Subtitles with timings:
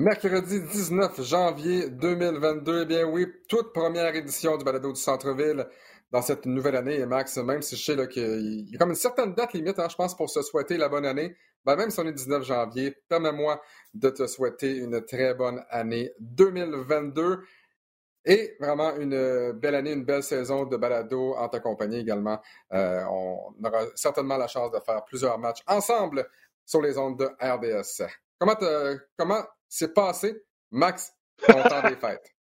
[0.00, 5.66] Mercredi 19 janvier 2022, eh bien oui, toute première édition du balado du centre-ville
[6.10, 6.94] dans cette nouvelle année.
[6.94, 9.88] Et Max, même si je sais qu'il y a comme une certaine date limite, hein,
[9.90, 11.36] je pense, pour se souhaiter la bonne année,
[11.66, 13.60] ben, même si on est 19 janvier, permets-moi
[13.92, 17.42] de te souhaiter une très bonne année 2022.
[18.24, 22.40] Et vraiment une belle année, une belle saison de balado en ta compagnie également.
[22.72, 26.26] Euh, on aura certainement la chance de faire plusieurs matchs ensemble
[26.64, 28.10] sur les ondes de RDS.
[28.38, 28.56] Comment,
[29.18, 30.34] comment s'est passé,
[30.70, 31.12] Max,
[31.46, 32.34] ton temps des fêtes?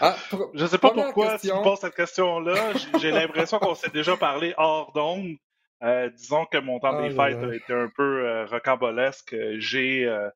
[0.00, 0.16] Ah,
[0.54, 2.72] je ne sais pas pourquoi tu me poses cette question-là.
[3.00, 5.36] J'ai l'impression qu'on s'est déjà parlé hors d'onde.
[5.82, 9.34] Euh, disons que mon temps des fêtes a été un peu euh, rocambolesque.
[9.58, 10.28] J'ai, euh,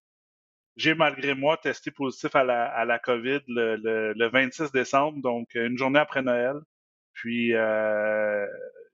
[0.77, 5.55] j'ai malgré moi testé positif à la, à la COVID le, le, 26 décembre, donc
[5.55, 6.57] une journée après Noël.
[7.13, 7.53] Puis,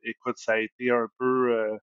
[0.02, 1.78] écoute, ça a été un peu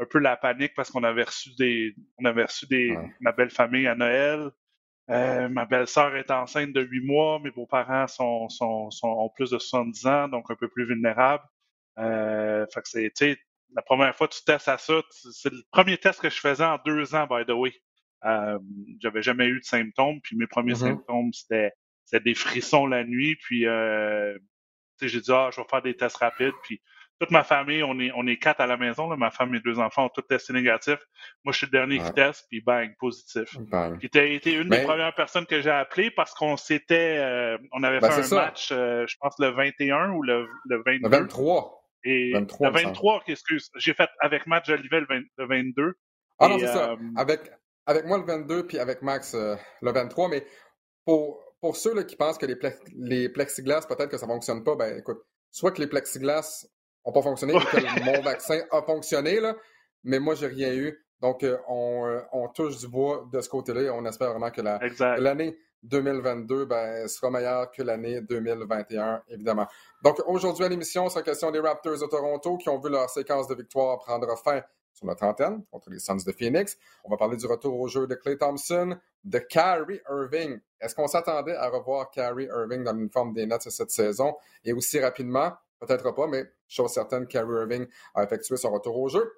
[0.00, 3.50] un peu la panique parce qu'on avait reçu des on avait reçu des ma belle
[3.50, 4.50] famille à Noël.
[5.10, 9.50] Euh, ma belle-sœur est enceinte de huit mois, mes beaux-parents sont, sont, sont, ont plus
[9.50, 11.44] de 70 ans, donc un peu plus vulnérables.
[11.98, 13.38] Euh, fait que c'est,
[13.74, 16.64] la première fois que tu testes à ça, c'est le premier test que je faisais
[16.64, 17.72] en deux ans, by the way.
[18.24, 18.58] Euh,
[19.00, 20.96] j'avais jamais eu de symptômes, puis mes premiers mm-hmm.
[20.96, 21.72] symptômes, c'était,
[22.04, 24.38] c'était des frissons la nuit, puis euh,
[25.02, 26.80] j'ai dit, ah, je vais faire des tests rapides, puis
[27.20, 29.08] toute ma famille, on est, on est quatre à la maison.
[29.08, 29.16] Là.
[29.16, 30.98] Ma femme, mes deux enfants ont tous testé négatif.
[31.44, 33.56] Moi, je suis le dernier qui teste, puis bang, positif.
[33.58, 33.98] Bang.
[33.98, 37.82] Puis t'as été une des premières personnes que j'ai appelées parce qu'on s'était, euh, on
[37.82, 41.00] avait ben, fait un match, euh, je pense le 21 ou le, le 22.
[41.02, 41.80] Le 23.
[42.06, 45.94] Et 23, le 23, excuse, j'ai fait avec Matt Jolivet le, 22.
[46.38, 46.90] Ah non, c'est ça.
[46.90, 47.50] Euh, avec,
[47.86, 50.28] avec moi le 22, puis avec Max le 23.
[50.28, 50.44] Mais
[51.06, 52.58] pour, pour ceux là, qui pensent que les,
[52.96, 56.66] les plexiglas, peut-être que ça fonctionne pas, ben écoute, soit que les plexiglas
[57.04, 59.54] n'ont pas fonctionné que mon vaccin a fonctionné, là,
[60.04, 60.98] mais moi, j'ai rien eu.
[61.20, 64.60] Donc, euh, euh, on, touche du bois de ce côté-là et on espère vraiment que
[64.60, 69.66] l'année 2022 ben, sera meilleure que l'année 2021, évidemment.
[70.02, 73.08] Donc, aujourd'hui à l'émission, c'est la question des Raptors de Toronto qui ont vu leur
[73.08, 74.60] séquence de victoire prendre fin
[74.92, 76.76] sur notre antenne contre les Suns de Phoenix.
[77.04, 80.60] On va parler du retour au jeu de Clay Thompson, de Kyrie Irving.
[80.80, 84.36] Est-ce qu'on s'attendait à revoir Kyrie Irving dans l'uniforme des Nets cette saison?
[84.62, 85.52] Et aussi rapidement,
[85.86, 89.32] Peut-être pas, mais chose certaine, Kyrie Irving a effectué son retour au jeu.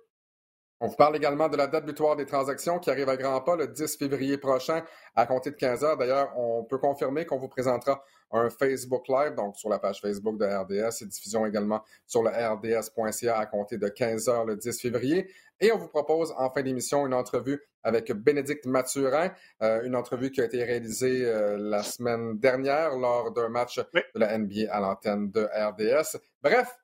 [0.79, 3.57] On vous parle également de la date butoir des transactions qui arrive à grands pas
[3.57, 4.83] le 10 février prochain
[5.15, 5.97] à compter de 15 heures.
[5.97, 10.39] D'ailleurs, on peut confirmer qu'on vous présentera un Facebook Live, donc sur la page Facebook
[10.39, 14.79] de RDS et diffusion également sur le rds.ca à compter de 15 heures le 10
[14.79, 15.31] février.
[15.61, 19.31] Et on vous propose en fin d'émission une entrevue avec Bénédicte Mathurin,
[19.63, 24.03] euh, une entrevue qui a été réalisée euh, la semaine dernière lors d'un match de
[24.15, 26.19] la NBA à l'antenne de RDS.
[26.43, 26.77] Bref,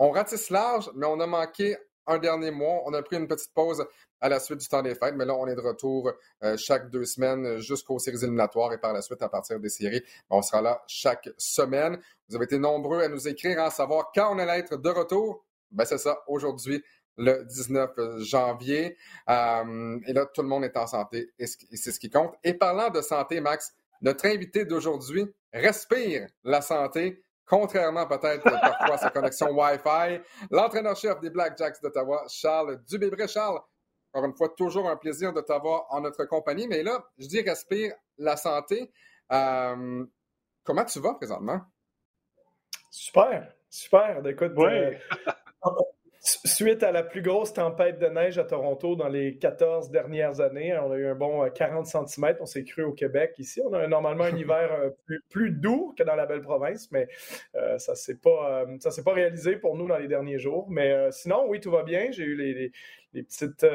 [0.00, 2.82] on ratisse large, mais on a manqué un dernier mois.
[2.86, 3.86] On a pris une petite pause
[4.20, 6.10] à la suite du temps des fêtes, mais là, on est de retour
[6.42, 10.02] euh, chaque deux semaines jusqu'aux séries éliminatoires et par la suite, à partir des séries,
[10.30, 11.98] on sera là chaque semaine.
[12.28, 15.44] Vous avez été nombreux à nous écrire, à savoir quand on allait être de retour.
[15.70, 16.82] Ben, c'est ça, aujourd'hui,
[17.18, 17.90] le 19
[18.20, 18.96] janvier.
[19.28, 22.34] Euh, et là, tout le monde est en santé et c'est ce qui compte.
[22.42, 28.98] Et parlant de santé, Max, notre invité d'aujourd'hui respire la santé contrairement peut-être parfois à
[28.98, 30.20] sa connexion Wi-Fi.
[30.50, 33.26] L'entraîneur-chef des Blackjacks d'Ottawa, Charles Dubébré.
[33.26, 33.60] Charles,
[34.12, 36.68] encore une fois, toujours un plaisir de t'avoir en notre compagnie.
[36.68, 38.92] Mais là, je dis respire la santé.
[39.32, 40.06] Euh,
[40.62, 41.60] comment tu vas présentement?
[42.90, 44.24] Super, super.
[44.26, 44.94] Écoute, euh,
[46.22, 50.76] Suite à la plus grosse tempête de neige à Toronto dans les 14 dernières années,
[50.76, 52.36] on a eu un bon 40 euh, cm.
[52.40, 53.62] On s'est cru au Québec ici.
[53.64, 54.90] On a normalement un hiver euh,
[55.30, 57.08] plus, doux que dans la belle province, mais
[57.54, 60.68] euh, ça ne pas, s'est pas réalisé pour nous dans les derniers jours.
[60.68, 62.10] Mais sinon, oui, tout va bien.
[62.10, 62.70] J'ai eu les,
[63.14, 63.66] les, petites,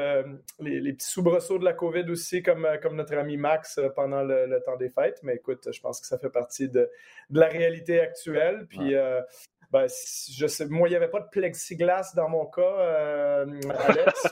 [0.60, 4.76] les, petits soubresauts de la COVID aussi, comme, comme notre ami Max pendant le, temps
[4.76, 5.18] des fêtes.
[5.24, 6.88] Mais écoute, je pense que ça fait partie de,
[7.30, 8.68] la réalité actuelle.
[8.68, 8.94] Puis
[9.70, 14.28] ben, je sais, moi, il n'y avait pas de plexiglas dans mon cas, euh, Alex.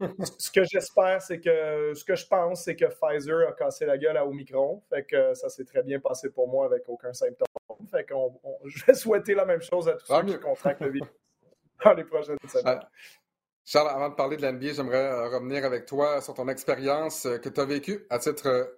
[0.38, 3.98] ce que j'espère, c'est que ce que je pense, c'est que Pfizer a cassé la
[3.98, 4.82] gueule à Omicron.
[4.88, 7.46] Fait que ça s'est très bien passé pour moi avec aucun symptôme.
[7.90, 8.14] Fait que
[8.64, 11.10] je vais souhaiter la même chose à tous ceux qui contractent le virus
[11.84, 12.80] dans les prochaines semaines.
[12.80, 12.88] Ah,
[13.64, 17.48] Charles, avant de parler de l'NBA, j'aimerais revenir avec toi sur ton expérience euh, que
[17.48, 18.74] tu as vécue à titre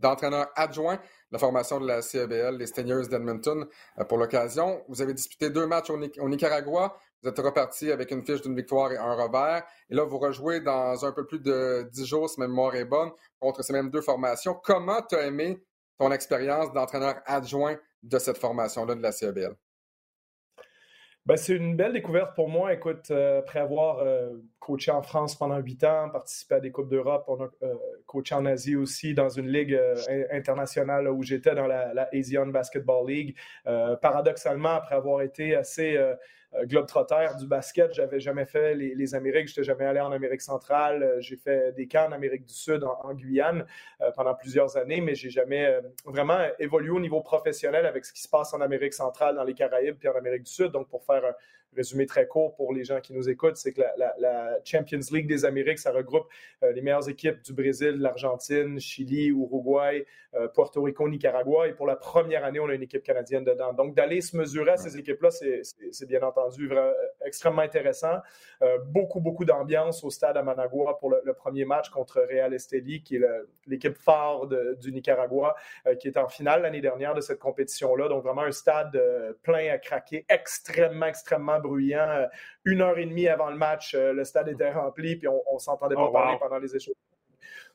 [0.00, 0.98] d'entraîneur adjoint
[1.30, 3.66] la formation de la CEBL, les Stingers d'Edmonton,
[3.98, 4.82] euh, pour l'occasion.
[4.88, 6.98] Vous avez disputé deux matchs au, Nicaragua.
[7.22, 9.62] Vous êtes reparti avec une fiche d'une victoire et un revers.
[9.90, 12.84] Et là, vous rejouez dans un peu plus de dix jours, si ma mémoire est
[12.84, 14.54] bonne, contre ces mêmes deux formations.
[14.54, 15.62] Comment tu as aimé
[15.98, 19.54] ton expérience d'entraîneur adjoint de cette formation-là de la CEBL?
[21.30, 22.72] Ben, c'est une belle découverte pour moi.
[22.74, 26.88] Écoute, euh, après avoir euh, coaché en France pendant huit ans, participé à des Coupes
[26.88, 27.72] d'Europe, on a euh,
[28.06, 29.80] coaché en Asie aussi dans une ligue
[30.32, 33.36] internationale où j'étais dans la, la, Asian Basketball League.
[34.02, 35.96] paradoxalement, après avoir été assez
[36.64, 37.94] globetrotter du basket.
[37.94, 41.02] J'avais jamais fait les, les Amériques, j'étais jamais allé en Amérique centrale.
[41.02, 43.66] Euh, j'ai fait des camps en Amérique du Sud, en, Guyane,
[44.00, 48.22] euh, pendant plusieurs années, mais j'ai jamais vraiment évolué au niveau professionnel avec ce qui
[48.22, 50.72] se passe en Amérique centrale, dans les Caraïbes, puis en Amérique du Sud.
[50.72, 51.34] Donc, pour faire un,
[51.76, 55.44] résumé très court pour les gens qui nous écoutent, c'est que la, Champions League des
[55.44, 56.26] Amériques, ça regroupe
[56.62, 61.68] euh, les meilleures équipes du Brésil, l'Argentine, Chili, Uruguay, euh, Puerto Rico, Nicaragua.
[61.68, 63.72] Et pour la première année, on a une équipe canadienne dedans.
[63.72, 66.92] Donc, d'aller se mesurer à ces équipes-là, c'est bien entendu euh,
[67.24, 68.18] extrêmement intéressant.
[68.86, 73.16] beaucoup, beaucoup d'ambiance au stade à Managua pour le, premier match contre Real Esteli, qui
[73.16, 73.26] est
[73.66, 74.46] l'équipe phare
[74.78, 75.54] du Nicaragua,
[75.98, 78.08] qui est en finale l'année dernière de cette compétition-là.
[78.08, 79.00] Donc, vraiment un stade
[79.42, 82.08] plein à craquer, extrêmement, extrêmement bruyant.
[82.08, 82.26] Euh,
[82.64, 85.58] une heure et demie avant le match, euh, le stade était rempli, puis on ne
[85.58, 86.94] s'entendait pas oh, parler pendant les échanges.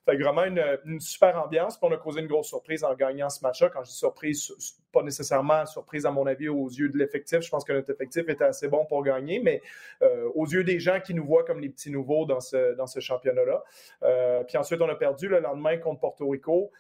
[0.05, 1.79] Fait vraiment une, super ambiance.
[1.79, 3.69] Puis on a causé une grosse surprise en gagnant ce match-là.
[3.69, 4.51] Quand je dis surprise,
[4.91, 7.41] pas nécessairement surprise à mon avis aux yeux de l'effectif.
[7.41, 9.63] Je pense que notre effectif était assez bon pour gagner, mais
[10.03, 12.85] euh, aux yeux des gens qui nous voient comme les petits nouveaux dans ce, dans
[12.85, 14.43] ce championnat-là.
[14.47, 16.71] puis ensuite, on a perdu le lendemain contre Porto Rico,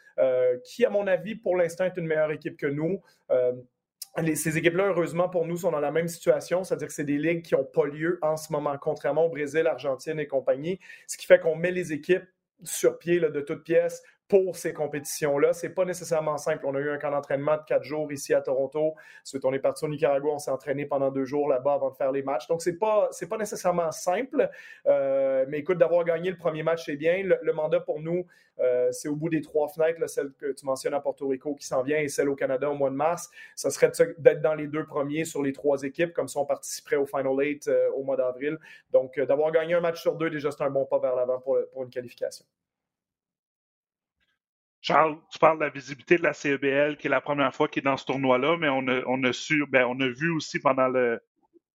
[0.63, 3.01] qui, à mon avis, pour l'instant, est une meilleure équipe que nous
[4.35, 7.43] ces équipes-là, heureusement pour nous, sont dans la même situation, c'est-à-dire que c'est des ligues
[7.43, 11.25] qui n'ont pas lieu en ce moment, contrairement au Brésil, Argentine et compagnie, ce qui
[11.25, 12.25] fait qu'on met les équipes
[12.63, 15.53] sur pied de toutes pièces pour ces compétitions-là.
[15.53, 16.65] C'est pas nécessairement simple.
[16.65, 18.95] On a eu un camp d'entraînement de quatre jours ici à Toronto.
[19.23, 21.95] Ensuite, on est parti au Nicaragua, on s'est entraîné pendant deux jours là-bas avant de
[21.95, 22.47] faire les matchs.
[22.47, 24.49] Donc, c'est pas, pas nécessairement simple.
[24.87, 27.23] Euh, mais écoute, d'avoir gagné le premier match, c'est bien.
[27.23, 28.25] Le, mandat pour nous,
[28.59, 31.67] euh, c'est au bout des trois fenêtres, celle que tu mentionnes à Porto Rico qui
[31.67, 33.29] s'en vient et celle au Canada au mois de mars.
[33.55, 36.95] Ça serait d'être dans les deux premiers sur les trois équipes, comme ça on participerait
[36.95, 38.57] au Final Eight euh, au mois d'avril.
[38.91, 41.57] Donc, d'avoir gagné un match sur deux, déjà, c'est un bon pas vers l'avant pour
[41.83, 42.45] une qualification.
[44.85, 47.81] Charles, tu parles de la visibilité de la CEBL, qui est la première fois qu'il
[47.81, 50.59] est dans ce tournoi-là, mais on a, on a su, ben, on a vu aussi
[50.59, 51.19] pendant le,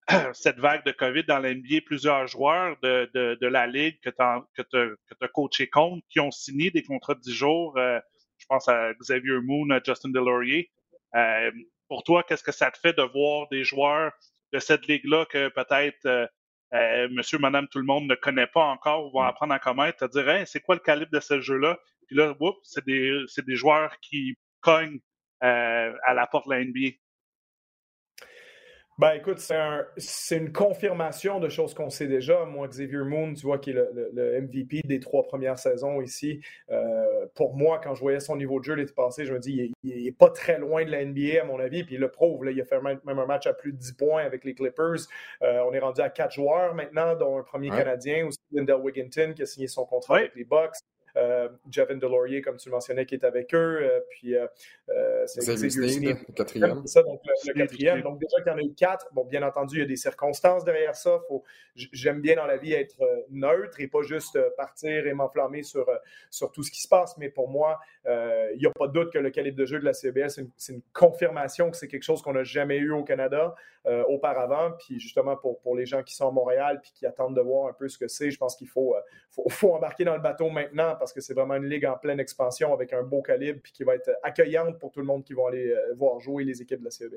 [0.33, 4.23] cette vague de COVID dans l'NBA plusieurs joueurs de, de, de la Ligue que tu
[4.23, 7.77] as, que coaché contre qui ont signé des contrats de 10 jours.
[7.79, 7.99] Euh,
[8.39, 10.71] je pense à Xavier Moon, à Justin Delaurier.
[11.17, 11.51] Euh,
[11.89, 14.13] pour toi, qu'est-ce que ça te fait de voir des joueurs
[14.53, 16.29] de cette ligue-là que peut-être euh,
[16.75, 19.27] euh monsieur, madame, tout le monde ne connaît pas encore ou vont mm.
[19.27, 21.77] apprendre à connaître, te dire c'est quoi le calibre de ce jeu-là?
[22.11, 22.35] Puis là,
[22.65, 24.99] c'est des, des, joueurs qui cognent
[25.45, 26.97] euh, à la porte de la NBA.
[28.99, 32.45] Ben écoute, c'est une confirmation de choses qu'on sait déjà.
[32.47, 36.41] Moi, Xavier Moon, tu vois, qui est le, MVP des trois premières saisons ici.
[36.71, 39.73] Euh, pour moi, quand je voyais son niveau de jeu l'été passé, je me dis,
[39.85, 41.85] il n'est pas très loin de la NBA, à mon avis.
[41.85, 42.45] Puis il le prouve.
[42.45, 45.07] Là, il a fait même un match à plus de 10 points avec les Clippers.
[45.43, 49.33] Euh, on est rendu à quatre joueurs maintenant, dont un premier Canadien, aussi Lindell Wigginton,
[49.35, 50.77] qui a signé son contrat avec les Bucks.
[51.17, 53.79] Euh, Javin Delorier, comme tu le mentionnais, qui est avec eux.
[53.83, 54.47] Euh, puis euh,
[55.27, 56.87] c'est le quatrième.
[56.87, 58.03] Ça, donc le, quatrième.
[58.03, 59.09] Donc déjà qu'il y en a eu quatre.
[59.13, 61.21] Bon, bien entendu, il y a des circonstances derrière ça.
[61.75, 63.01] J'aime bien dans la vie être
[63.31, 65.87] neutre et pas juste partir et m'enflammer sur,
[66.31, 67.17] sur tout ce qui se passe.
[67.19, 69.85] Mais pour moi, il n'y a pas de doute que le calibre de jeu de
[69.85, 73.55] la CBS, c'est une, confirmation que c'est quelque chose qu'on n'a jamais eu au Canada
[74.09, 74.73] auparavant.
[74.79, 77.69] Puis justement, pour, pour les gens qui sont à Montréal puis qui attendent de voir
[77.69, 78.95] un peu ce que c'est, je pense qu'il faut,
[79.31, 82.21] faut, faut, embarquer dans le bateau maintenant parce que c'est vraiment une ligue en pleine
[82.21, 85.35] expansion avec un beau calibre puis qui va être accueillante pour tout le monde qui
[85.35, 87.17] va aller euh, voir jouer les équipes de la CEBA.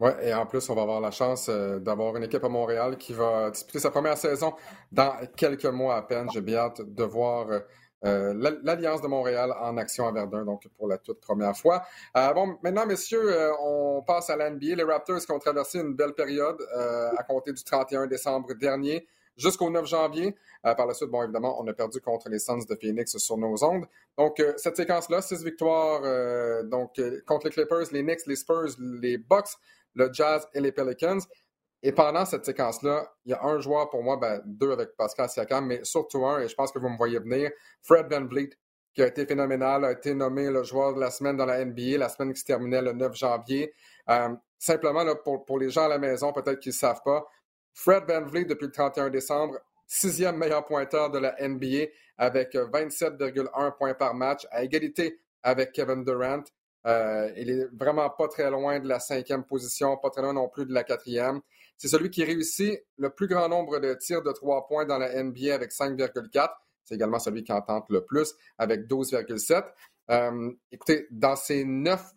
[0.00, 2.96] Oui, et en plus, on va avoir la chance euh, d'avoir une équipe à Montréal
[2.96, 4.54] qui va disputer sa première saison
[4.92, 6.28] dans quelques mois à peine.
[6.32, 7.48] J'ai bien hâte de voir
[8.04, 11.84] euh, l'Alliance de Montréal en action à Verdun, donc pour la toute première fois.
[12.14, 14.74] bon, maintenant, messieurs, on passe à l'NBA.
[14.74, 16.60] Les Raptors qui ont traversé une belle période
[17.16, 20.34] à compter du 31 décembre dernier jusqu'au 9 janvier.
[20.66, 23.36] Euh, par la suite, bon, évidemment, on a perdu contre les Suns de Phoenix sur
[23.36, 23.86] nos ondes.
[24.16, 28.76] Donc, euh, cette séquence-là, six victoires euh, donc, contre les Clippers, les Knicks, les Spurs,
[28.78, 29.50] les Bucks,
[29.94, 31.20] le Jazz et les Pelicans.
[31.82, 35.28] Et pendant cette séquence-là, il y a un joueur pour moi, ben, deux avec Pascal
[35.28, 37.50] Siakam, mais surtout un, et je pense que vous me voyez venir,
[37.82, 38.50] Fred Van Vliet,
[38.94, 41.98] qui a été phénoménal, a été nommé le joueur de la semaine dans la NBA,
[41.98, 43.74] la semaine qui se terminait le 9 janvier.
[44.58, 47.26] simplement, pour, pour, les gens à la maison, peut-être qu'ils ne savent pas,
[47.74, 53.76] Fred Van Vliet, depuis le 31 décembre, sixième meilleur pointeur de la NBA avec 27,1
[53.76, 56.44] points par match, à égalité avec Kevin Durant.
[56.86, 60.48] Euh, il est vraiment pas très loin de la cinquième position, pas très loin non
[60.48, 61.40] plus de la quatrième.
[61.76, 65.22] C'est celui qui réussit le plus grand nombre de tirs de trois points dans la
[65.22, 66.50] NBA avec 5,4.
[66.84, 69.64] C'est également celui qui en tente le plus avec 12,7.
[70.10, 72.12] Euh, écoutez, dans ses neuf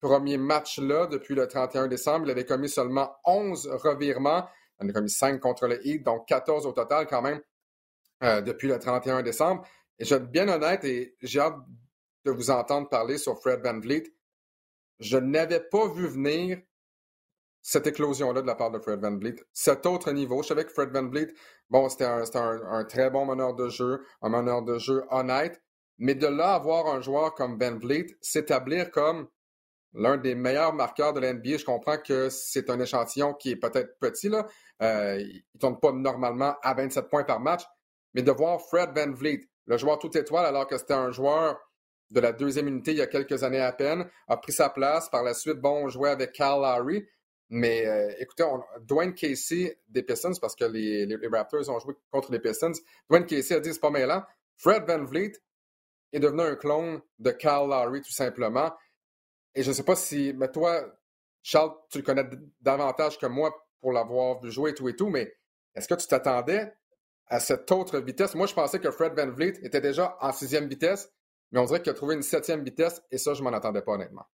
[0.00, 4.46] premiers matchs-là, depuis le 31 décembre, il avait commis seulement 11 revirements.
[4.80, 7.40] En a commis 5 contre le Heat, donc 14 au total quand même
[8.22, 9.66] euh, depuis le 31 décembre.
[9.98, 11.56] Et je vais être bien honnête et j'ai hâte
[12.24, 14.04] de vous entendre parler sur Fred Van Vliet.
[15.00, 16.58] Je n'avais pas vu venir
[17.62, 19.36] cette éclosion-là de la part de Fred Van Vliet.
[19.52, 21.32] Cet autre niveau, je savais que Fred Van Vliet,
[21.70, 25.62] bon, c'était un, très bon meneur de jeu, un meneur de jeu honnête,
[25.98, 29.28] mais de là avoir un joueur comme Van Vliet s'établir comme
[29.94, 33.98] l'un des meilleurs marqueurs de l'NBA, je comprends que c'est un échantillon qui est peut-être
[33.98, 34.46] petit, là.
[34.82, 37.62] Euh, il ne tourne pas normalement à 27 points par match,
[38.14, 41.58] mais de voir Fred Van Vliet, le joueur tout étoile, alors que c'était un joueur
[42.10, 45.08] de la deuxième unité il y a quelques années à peine, a pris sa place.
[45.08, 47.06] Par la suite, bon, on jouait avec Cal Lowry,
[47.48, 48.44] mais euh, écoutez,
[48.80, 52.72] Dwayne Casey des Pistons, parce que les, Raptors ont joué contre les Pistons,
[53.08, 54.22] Dwayne Casey a dit c'est pas mêlant.
[54.56, 55.32] Fred Van Vliet
[56.12, 58.72] est devenu un clone de Cal Lowry, tout simplement.
[59.54, 60.82] Et je ne sais pas si, mais toi,
[61.42, 62.28] Charles, tu le connais
[62.60, 65.34] davantage que moi pour l'avoir vu jouer et tout et tout, mais
[65.74, 66.72] est-ce que tu t'attendais
[67.26, 68.34] à cette autre vitesse?
[68.34, 71.12] Moi, je pensais que Fred Van Vliet était déjà en sixième vitesse,
[71.50, 73.92] mais on dirait qu'il a trouvé une septième vitesse, et ça, je m'en attendais pas
[73.92, 74.26] honnêtement.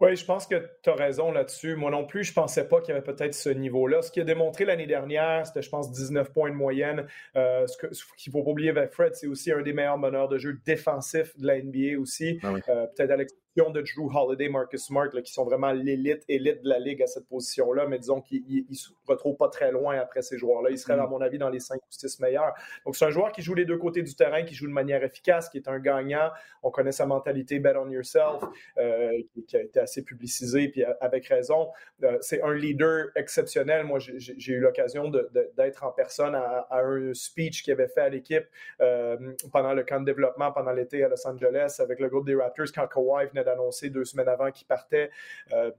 [0.00, 1.76] Oui, je pense que tu as raison là-dessus.
[1.76, 4.00] Moi non plus, je ne pensais pas qu'il y avait peut-être ce niveau-là.
[4.00, 7.06] Ce qui a démontré l'année dernière, c'était, je pense, 19 points de moyenne.
[7.36, 10.28] Euh, ce, qu'il ne faut pas oublier avec Fred, c'est aussi un des meilleurs meneurs
[10.28, 12.40] de jeu défensifs de la NBA aussi.
[12.42, 13.30] Ah euh, peut-être
[13.68, 17.28] de Drew Holiday, Marcus Smart, qui sont vraiment l'élite, élite de la ligue à cette
[17.28, 20.70] position-là, mais disons qu'ils ne se retrouvent pas très loin après ces joueurs-là.
[20.70, 21.00] Ils seraient, mm.
[21.00, 22.54] à mon avis, dans les 5 ou 6 meilleurs.
[22.86, 25.04] Donc, c'est un joueur qui joue les deux côtés du terrain, qui joue de manière
[25.04, 26.30] efficace, qui est un gagnant.
[26.62, 28.42] On connaît sa mentalité bet on yourself,
[28.78, 29.12] euh,
[29.46, 31.68] qui, a été assez publicisée, puis avec raison.
[32.02, 33.84] Euh, c'est un leader exceptionnel.
[33.84, 35.10] Moi, j'ai eu l'occasion
[35.56, 38.44] d'être en personne à, un speech qu'il avait fait à l'équipe
[38.80, 39.16] euh,
[39.52, 42.66] pendant le camp de développement, pendant l'été à Los Angeles, avec le groupe des Raptors,
[42.74, 45.10] quand Kawhi venait d'annoncer deux semaines avant qu'il partait.
[45.52, 45.70] Euh,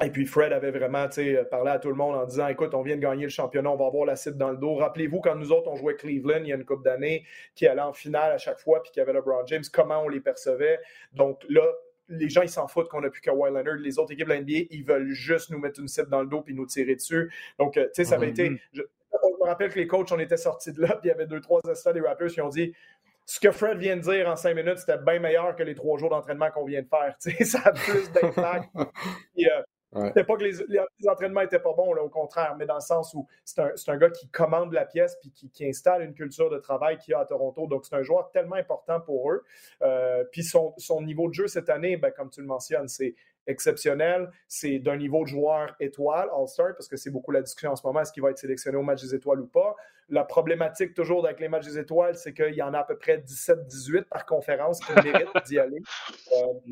[0.00, 1.08] et puis Fred avait vraiment
[1.50, 3.76] parlé à tout le monde en disant Écoute, on vient de gagner le championnat, on
[3.76, 4.76] va avoir la cible dans le dos.
[4.76, 7.24] Rappelez-vous, quand nous autres, on jouait Cleveland il y a une couple d'années,
[7.56, 10.20] qui allait en finale à chaque fois, puis qui avait LeBron James, comment on les
[10.20, 10.78] percevait.
[11.12, 11.64] Donc là,
[12.08, 13.74] les gens, ils s'en foutent qu'on a plus Kawhi Leonard.
[13.76, 16.42] Les autres équipes de l'NBA, ils veulent juste nous mettre une cible dans le dos
[16.42, 17.32] puis nous tirer dessus.
[17.58, 18.54] Donc, euh, tu sais, ça avait mm-hmm.
[18.54, 18.62] été.
[18.72, 18.82] Je,
[19.40, 21.40] me rappelle que les coachs, on était sortis de là, puis il y avait deux,
[21.40, 22.74] trois assistants des Raptors qui ont dit
[23.28, 25.98] ce que Fred vient de dire en cinq minutes, c'était bien meilleur que les trois
[25.98, 27.14] jours d'entraînement qu'on vient de faire.
[27.46, 28.70] ça a plus d'impact.
[28.76, 32.80] Euh, c'était pas que les, entraînements n'étaient pas bons, là, au contraire, mais dans le
[32.80, 36.14] sens où c'est un, un, gars qui commande la pièce puis qui, qui, installe une
[36.14, 37.66] culture de travail qu'il y a à Toronto.
[37.66, 39.44] Donc, c'est un joueur tellement important pour eux.
[39.82, 43.14] Euh, puis son, son, niveau de jeu cette année, ben, comme tu le mentionnes, c'est
[43.48, 44.30] exceptionnel.
[44.46, 47.84] C'est d'un niveau de joueur étoile, All-Star, parce que c'est beaucoup la discussion en ce
[47.84, 49.74] moment, est-ce qu'il va être sélectionné au match des étoiles ou pas?
[50.10, 52.96] La problématique toujours avec les matchs des étoiles, c'est qu'il y en a à peu
[52.96, 55.82] près 17-18 par conférence qui méritent d'y aller.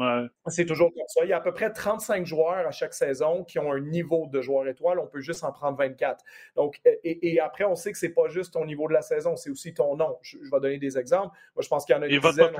[0.00, 1.22] Euh, c'est toujours comme ça.
[1.22, 4.26] Il y a à peu près 35 joueurs à chaque saison qui ont un niveau
[4.32, 4.98] de joueur étoile.
[4.98, 6.24] On peut juste en prendre 24.
[6.54, 9.50] Donc, et, après, on sait que c'est pas juste ton niveau de la saison, c'est
[9.50, 10.16] aussi ton nom.
[10.22, 11.36] Je, vais donner des exemples.
[11.54, 12.54] Moi, je pense qu'il y en a une dizaine.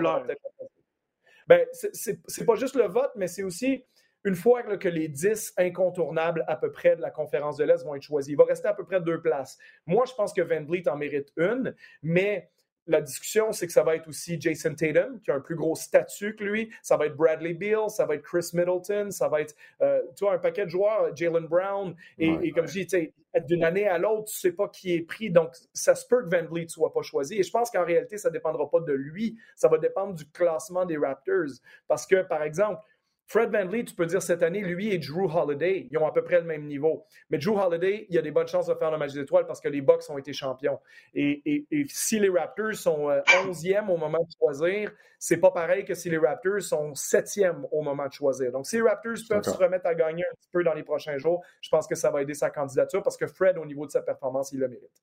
[1.47, 3.85] Ben, c'est pas juste le vote, mais c'est aussi
[4.27, 7.95] une fois que les 10 incontournables à peu près de la conférence de l'Est vont
[7.95, 9.57] être choisis, il va rester à peu près deux places.
[9.87, 12.51] Moi, je pense que Van Vliet en mérite une, mais
[12.89, 15.75] la discussion, c'est que ça va être aussi Jason Tatum, qui a un plus gros
[15.75, 16.73] statut que lui.
[16.83, 20.25] Ça va être Bradley Beal, ça va être Chris Middleton, ça va être, euh, tu
[20.25, 21.95] vois, un paquet de joueurs, Jalen Brown.
[22.19, 23.13] Et, comme je dis,
[23.47, 25.31] d'une année à l'autre, tu sais pas qui est pris.
[25.31, 27.39] Donc, ça se peut que Van Vliet soit pas choisi.
[27.39, 29.37] Et je pense qu'en réalité, ça dépendra pas de lui.
[29.57, 31.61] Ça va dépendre du classement des Raptors.
[31.89, 32.81] Parce que, par exemple,
[33.29, 36.23] Fred Van tu peux dire cette année, lui et Drew Holiday, ils ont à peu
[36.23, 37.05] près le même niveau.
[37.29, 39.47] Mais Drew Holiday, il y a des bonnes chances de faire le match des étoiles
[39.47, 40.79] parce que les Bucks ont été champions.
[41.13, 45.95] Et, si les Raptors sont 11e euh, au moment de choisir, c'est pas pareil que
[45.95, 48.53] si les Raptors sont 7e au moment de choisir.
[48.53, 51.19] Donc, si les Raptors peuvent se remettre à gagner un petit peu dans les prochains
[51.19, 53.91] jours, je pense que ça va aider sa candidature parce que Fred, au niveau de
[53.91, 55.03] sa performance, il le mérite.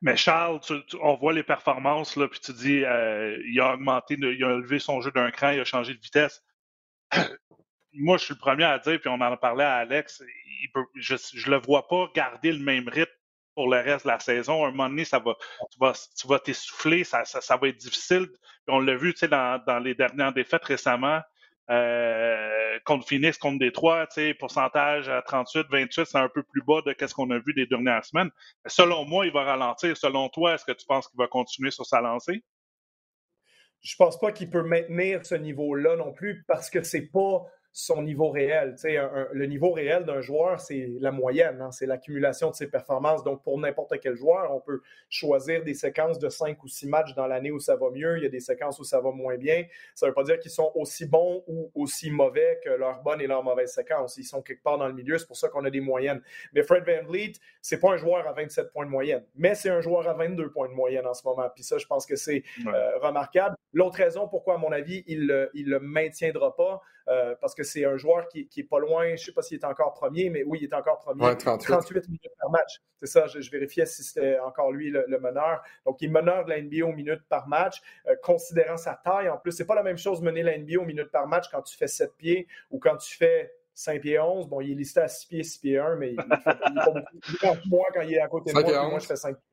[0.00, 0.60] Mais Charles,
[1.00, 4.78] on voit les performances, là, puis tu dis, euh, il a augmenté, il a levé
[4.78, 6.42] son jeu d'un cran, il a changé de vitesse
[7.94, 10.22] moi, je suis le premier à dire, puis on en a parlé à Alex,
[10.94, 13.12] je ne le vois pas garder le même rythme
[13.54, 14.64] pour le reste de la saison.
[14.64, 15.34] Un moment donné, ça va,
[16.18, 18.28] tu vas t'essouffler, ça, ça, va être difficile.
[18.68, 21.20] on l'a vu dans, dans les dernières défaites récemment.
[21.70, 26.94] Euh, contre Phoenix, contre Détroit, pourcentage à 38, 28, c'est un peu plus bas de
[26.98, 28.30] ce qu'on a vu des dernières semaines.
[28.66, 29.96] selon moi, il va ralentir.
[29.96, 32.42] Selon toi, est-ce que tu penses qu'il va continuer sur sa lancée?
[33.82, 38.02] Je pense pas qu'il peut maintenir ce niveau-là non plus parce que c'est pas son
[38.02, 38.76] niveau réel.
[38.84, 43.24] le niveau réel d'un joueur, c'est la moyenne, hein, c'est l'accumulation de ses performances.
[43.24, 47.14] Donc, pour n'importe quel joueur, on peut choisir des séquences de 5 ou 6 matchs
[47.14, 48.18] dans l'année où ça va mieux.
[48.18, 49.64] Il y a des séquences où ça va moins bien.
[49.94, 53.20] Ça ne veut pas dire qu'ils sont aussi bons ou aussi mauvais que leurs bonnes
[53.20, 54.16] et leurs mauvaises séquences.
[54.18, 56.20] Ils sont quelque part dans le milieu, c'est pour ça qu'on a des moyennes.
[56.52, 59.70] Mais Fred Van Vliet, c'est pas un joueur à 27 points de moyenne, mais c'est
[59.70, 61.48] un joueur à 22 points de moyenne en ce moment.
[61.54, 63.56] Puis ça, je pense que c'est euh, remarquable.
[63.72, 67.84] L'autre raison pourquoi, à mon avis, il ne le maintiendra pas, euh, parce que c'est
[67.84, 69.06] un joueur qui, qui est pas loin.
[69.06, 71.36] Je ne sais pas s'il est encore premier, mais oui, il est encore premier.
[71.36, 72.08] 38.
[72.08, 72.80] minutes par match.
[72.98, 75.62] C'est ça, je, vérifiais si c'était encore lui le, meneur.
[75.84, 79.28] Donc, il est meneur de la NBA aux minutes par match, euh, considérant sa taille.
[79.28, 81.62] En plus, c'est pas la même chose mener la NBA aux minutes par match quand
[81.62, 84.48] tu fais 7 pieds ou quand tu fais 5 pieds 11.
[84.48, 86.54] Bon, il est listé à 6 pieds, 6 pieds 1, mais il, pas
[86.86, 87.68] beaucoup.
[87.68, 89.51] Moi, quand il est à côté de moi, moi, je fais 5 pieds.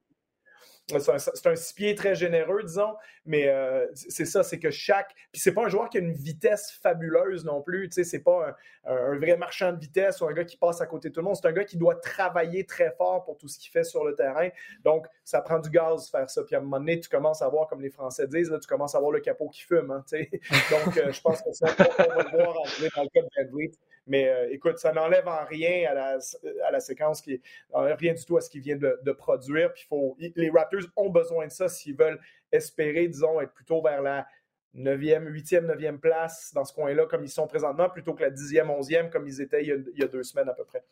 [0.98, 5.14] C'est un, six très généreux, disons, mais euh, c'est ça, c'est que chaque.
[5.32, 7.90] Puis c'est pas un joueur qui a une vitesse fabuleuse non plus.
[7.90, 8.56] Tu sais, c'est pas
[8.86, 11.26] un, vrai marchand de vitesse ou un gars qui passe à côté de tout le
[11.26, 11.36] monde.
[11.36, 14.16] C'est un gars qui doit travailler très fort pour tout ce qu'il fait sur le
[14.16, 14.50] terrain.
[14.84, 16.44] Donc, ça prend du gaz de faire ça.
[16.44, 18.68] Puis à un moment donné, tu commences à voir, comme les Français disent, là, tu
[18.68, 19.92] commences à voir le capot qui fume.
[19.92, 20.30] Hein, tu sais.
[20.86, 23.52] Donc, euh, je pense que ça, on va le voir dans le cas de
[24.10, 26.18] mais euh, écoute, ça n'enlève en rien à la,
[26.66, 27.40] à la séquence, qui
[27.74, 29.72] rien du tout à ce qu'il vient de, produire.
[29.72, 32.20] Puis faut, les Raptors ont besoin de ça s'ils veulent
[32.52, 34.28] espérer, disons, être plutôt vers la
[34.76, 38.68] 9e, 8e, 9e place dans ce coin-là, comme ils sont présentement, plutôt que la 10e,
[38.68, 40.84] 11e, comme ils étaient il y a, deux semaines à peu près.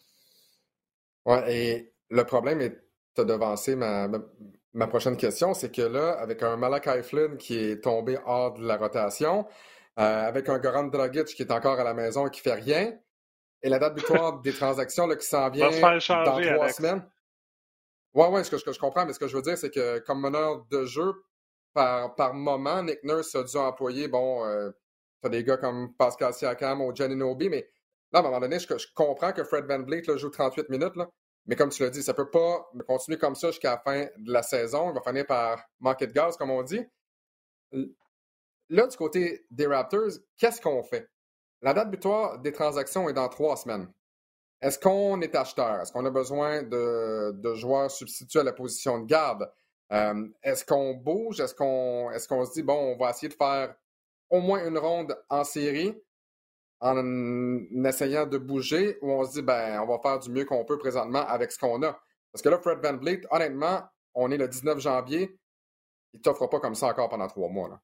[1.26, 2.78] Ouais, et le problème, est,
[3.18, 4.08] as devancé ma,
[4.74, 8.66] ma, prochaine question, c'est que là, avec un Malakai Flynn qui est tombé hors de
[8.66, 9.48] la rotation,
[10.00, 12.94] euh, avec un Goran Dragic qui est encore à la maison et qui fait rien,
[13.62, 17.04] et la date butoir des transactions là, qui s'en vient dans trois semaines.
[18.14, 20.22] Ouais, ouais, ce que, je comprends, mais ce que je veux dire, c'est que comme
[20.22, 21.14] meneur de jeu,
[21.74, 24.72] par, par moment, Nick Nurse a dû employer, bon, euh,
[25.22, 27.70] t'as des gars comme Pascal Siakam ou Jenny Nobi, mais
[28.12, 31.08] là, à un moment donné, je, comprends que Fred Van Vliet joue 38 minutes, là,
[31.46, 34.32] mais comme tu l'as dit, ça peut pas continuer comme ça jusqu'à la fin de
[34.32, 34.90] la saison.
[34.90, 36.82] Il va finir par manquer de gaz, comme on dit.
[38.70, 41.08] Là, du côté des Raptors, qu'est-ce qu'on fait?
[41.62, 43.92] La date butoir des transactions est dans trois semaines.
[44.62, 45.82] Est-ce qu'on est acheteur?
[45.82, 49.52] Est-ce qu'on a besoin de, joueurs substituts à la position de garde?
[49.92, 51.40] Euh, est-ce qu'on bouge?
[51.40, 53.76] Est-ce qu'on est se dit, bon, on va essayer de faire
[54.30, 55.96] au moins une ronde en série
[56.80, 60.66] en essayant de bouger ou on se dit, ben, on va faire du mieux qu'on
[60.66, 62.00] peut présentement avec ce qu'on a?
[62.32, 63.82] Parce que là, Fred Van Vliet, honnêtement,
[64.14, 65.40] on est le 19 janvier,
[66.14, 67.80] il ne t'offre pas comme ça encore pendant trois mois.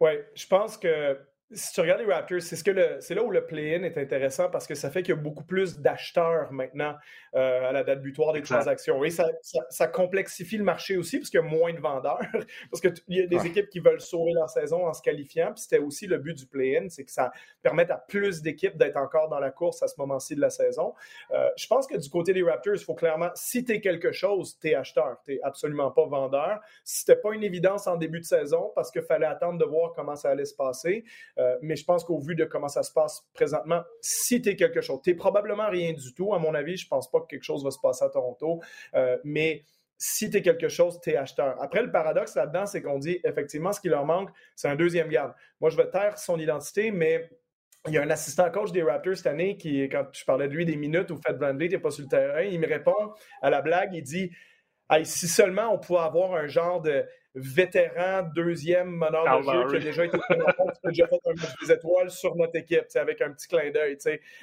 [0.00, 1.18] Oui, je pense que
[1.52, 4.66] si tu regardes les Raptors, c'est ce c'est là où le play-in est intéressant parce
[4.66, 6.94] que ça fait qu'il y a beaucoup plus d'acheteurs maintenant
[7.34, 9.02] euh, à la date butoir des transactions.
[9.02, 9.28] Et ça,
[9.68, 12.20] ça, complexifie le marché aussi parce qu'il y a moins de vendeurs.
[12.70, 15.52] parce qu'il y a des équipes qui veulent sauver leur saison en se qualifiant.
[15.52, 17.32] Puis c'était aussi le but du play-in, c'est que ça
[17.62, 20.94] permette à plus d'équipes d'être encore dans la course à ce moment-ci de la saison.
[21.32, 24.12] Euh, je pense que du côté des Raptors, il faut clairement, si tu es quelque
[24.12, 25.18] chose, tu es acheteur.
[25.24, 26.60] Tu n'es absolument pas vendeur.
[26.84, 29.92] Si c'était pas une évidence en début de saison parce qu'il fallait attendre de voir
[29.94, 31.04] comment ça allait se passer.
[31.39, 34.56] Euh, mais je pense qu'au vu de comment ça se passe présentement, si tu es
[34.56, 36.34] quelque chose, tu probablement rien du tout.
[36.34, 38.60] À mon avis, je pense pas que quelque chose va se passer à Toronto.
[38.94, 39.64] Euh, mais
[39.98, 41.60] si tu es quelque chose, tu es acheteur.
[41.60, 45.08] Après, le paradoxe là-dedans, c'est qu'on dit effectivement, ce qui leur manque, c'est un deuxième
[45.08, 45.34] garde.
[45.60, 47.28] Moi, je vais taire son identité, mais
[47.86, 50.54] il y a un assistant coach des Raptors cette année qui, quand je parlais de
[50.54, 53.12] lui des minutes où Fed Van Vliet n'est pas sur le terrain, il me répond
[53.42, 54.30] à la blague, il dit
[55.04, 59.78] si seulement on pouvait avoir un genre de vétéran deuxième meneur de jeu qui a
[59.78, 63.32] déjà été qui a déjà fait un match des étoiles sur notre équipe, avec un
[63.32, 63.96] petit clin d'œil.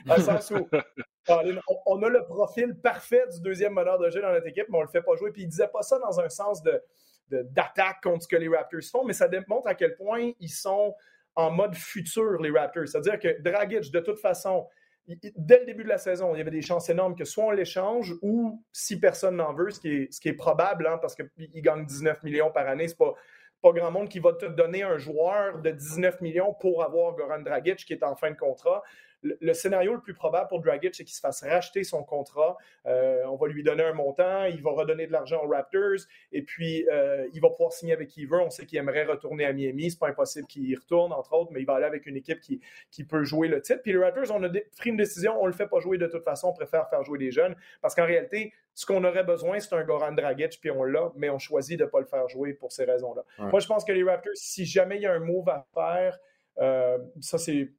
[0.05, 0.69] Dans le sens où
[1.85, 4.81] on, a le profil parfait du deuxième meneur de jeu dans notre équipe, mais on
[4.81, 5.31] ne le fait pas jouer.
[5.31, 6.81] Puis il disait pas ça dans un sens de,
[7.29, 10.95] d'attaque contre ce que les Raptors font, mais ça démontre à quel point ils sont
[11.35, 12.87] en mode futur, les Raptors.
[12.87, 14.67] C'est-à-dire que Dragic, de toute façon,
[15.07, 17.51] dès le début de la saison, il y avait des chances énormes que soit on
[17.51, 22.23] l'échange ou si personne n'en veut, ce qui est, probable, hein, parce qu'il gagne 19
[22.23, 23.13] millions par année, c'est pas,
[23.61, 27.39] pas grand monde qui va te donner un joueur de 19 millions pour avoir Goran
[27.39, 28.83] Dragic qui est en fin de contrat
[29.39, 32.57] le, scénario le plus probable pour Dragic, c'est qu'il se fasse racheter son contrat.
[32.85, 36.41] Euh, on va lui donner un montant, il va redonner de l'argent aux Raptors, et
[36.41, 38.39] puis euh, il va pouvoir signer avec qui il veut.
[38.39, 39.91] On sait qu'il aimerait retourner à Miami.
[39.91, 42.39] C'est pas impossible qu'il y retourne, entre autres, mais il va aller avec une équipe
[42.39, 42.61] qui,
[42.91, 43.81] qui peut jouer le titre.
[43.81, 46.23] Puis les Raptors, on a pris une décision, on le fait pas jouer de toute
[46.23, 49.73] façon, on préfère faire jouer des jeunes, parce qu'en réalité, ce qu'on aurait besoin, c'est
[49.73, 52.53] un Goran Dragic, puis on l'a, mais on choisit de ne pas le faire jouer
[52.53, 53.23] pour ces raisons-là.
[53.39, 56.19] Moi, je pense que les Raptors, si jamais il y a un move à faire,
[56.59, 57.69] euh, ça, c'est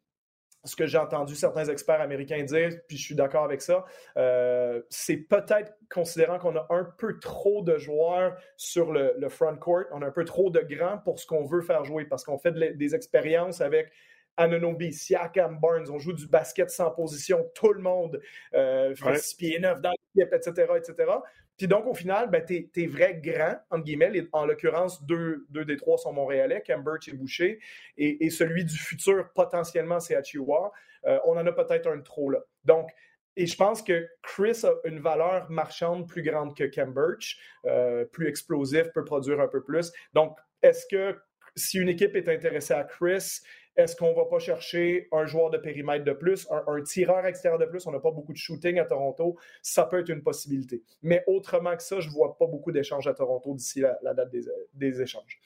[0.64, 3.84] ce que j'ai entendu certains experts américains dire, puis je suis d'accord avec ça,
[4.16, 9.84] euh, c'est peut-être considérant qu'on a un peu trop de joueurs sur le, front court,
[9.92, 12.38] on a un peu trop de grands pour ce qu'on veut faire jouer, parce qu'on
[12.38, 13.90] fait des expériences avec
[14.38, 15.90] Ananobi, Siakam, Barnes.
[15.90, 17.50] On joue du basket sans position.
[17.54, 18.20] Tout le monde
[18.54, 21.12] euh, fait 6 pieds 9 dans l'équipe, etc., etc.
[21.58, 25.98] Puis donc, au final, ben, tes, vrais grands, entre guillemets, en l'occurrence, deux, des trois
[25.98, 27.58] sont montréalais, Cambridge et Boucher,
[27.96, 30.70] et, celui du futur, potentiellement, c'est Achiuwa.
[31.04, 32.40] Euh, on en a peut-être un trop là.
[32.64, 32.90] Donc,
[33.36, 38.28] et je pense que Chris a une valeur marchande plus grande que Cambridge, euh, plus
[38.28, 39.92] explosif, peut produire un peu plus.
[40.12, 41.16] Donc, est-ce que
[41.56, 43.40] si une équipe est intéressée à Chris,
[43.78, 47.60] est-ce qu'on ne va pas chercher un joueur de périmètre de plus, un, tireur extérieur
[47.60, 47.86] de plus?
[47.86, 49.36] On n'a pas beaucoup de shooting à Toronto.
[49.62, 50.82] Ça peut être une possibilité.
[51.00, 54.30] Mais autrement que ça, je ne vois pas beaucoup d'échanges à Toronto d'ici la, date
[54.74, 55.40] des, échanges.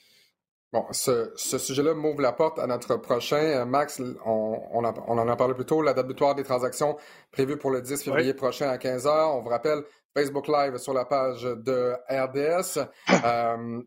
[0.72, 3.36] Bon, ce, sujet-là m'ouvre la porte à notre prochain.
[3.36, 6.96] Euh, Max, on, en a parlé plus tôt, la date butoir des transactions
[7.32, 9.36] prévue pour le 10 février prochain à 15h.
[9.36, 9.82] On vous rappelle,
[10.16, 12.88] Facebook Live sur la page de RDS.
[13.24, 13.82] Euh,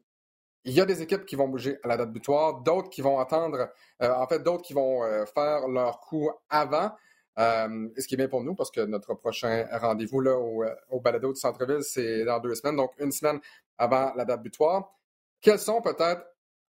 [0.66, 3.20] il y a des équipes qui vont bouger à la date butoir, d'autres qui vont
[3.20, 3.70] attendre,
[4.02, 6.92] euh, en fait, d'autres qui vont euh, faire leur coup avant.
[7.38, 11.34] Euh, ce qui est bien pour nous parce que notre prochain rendez-vous là, au, balado
[11.34, 13.40] du centre-ville, c'est dans deux semaines, donc une semaine
[13.78, 14.96] avant la date butoir.
[15.42, 16.26] Quelles sont peut-être,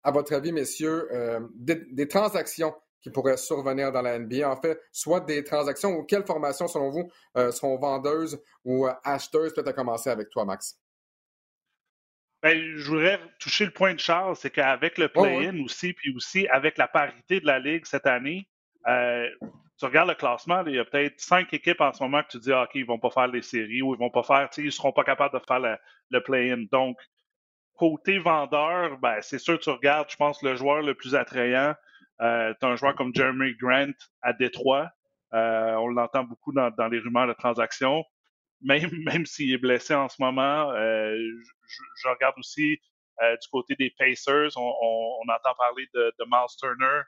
[0.03, 1.09] à votre avis, messieurs,
[1.55, 4.49] des, transactions qui pourraient survenir dans la NBA?
[4.49, 7.09] En fait, soit des transactions ou quelles formations, selon vous,
[7.51, 9.53] seront vendeuses ou acheteuses?
[9.53, 10.77] Peut-être à commencer avec toi, Max.
[12.43, 16.47] Ben, je voudrais toucher le point de Charles, c'est qu'avec le play-in aussi, puis aussi
[16.47, 18.47] avec la parité de la Ligue cette année,
[18.87, 19.29] euh,
[19.77, 22.39] tu regardes le classement, il y a peut-être cinq équipes en ce moment que tu
[22.39, 24.71] dis, ah, OK, ils vont pas faire les séries ou ils vont pas faire, ils
[24.71, 25.59] seront pas capables de faire
[26.09, 26.65] le, play-in.
[26.71, 26.97] Donc,
[27.75, 31.75] côté vendeur, ben, c'est sûr que tu regardes, je pense, le joueur le plus attrayant.
[32.21, 34.89] Euh, tu as un joueur comme Jeremy Grant à Détroit.
[35.33, 38.03] Euh, on l'entend beaucoup dans, dans, les rumeurs de transactions.
[38.63, 41.15] Même, même s'il est blessé en ce moment, euh,
[41.67, 42.79] je, regarde aussi
[43.21, 47.01] euh, du côté des Pacers, on, entend parler de, de Miles Turner,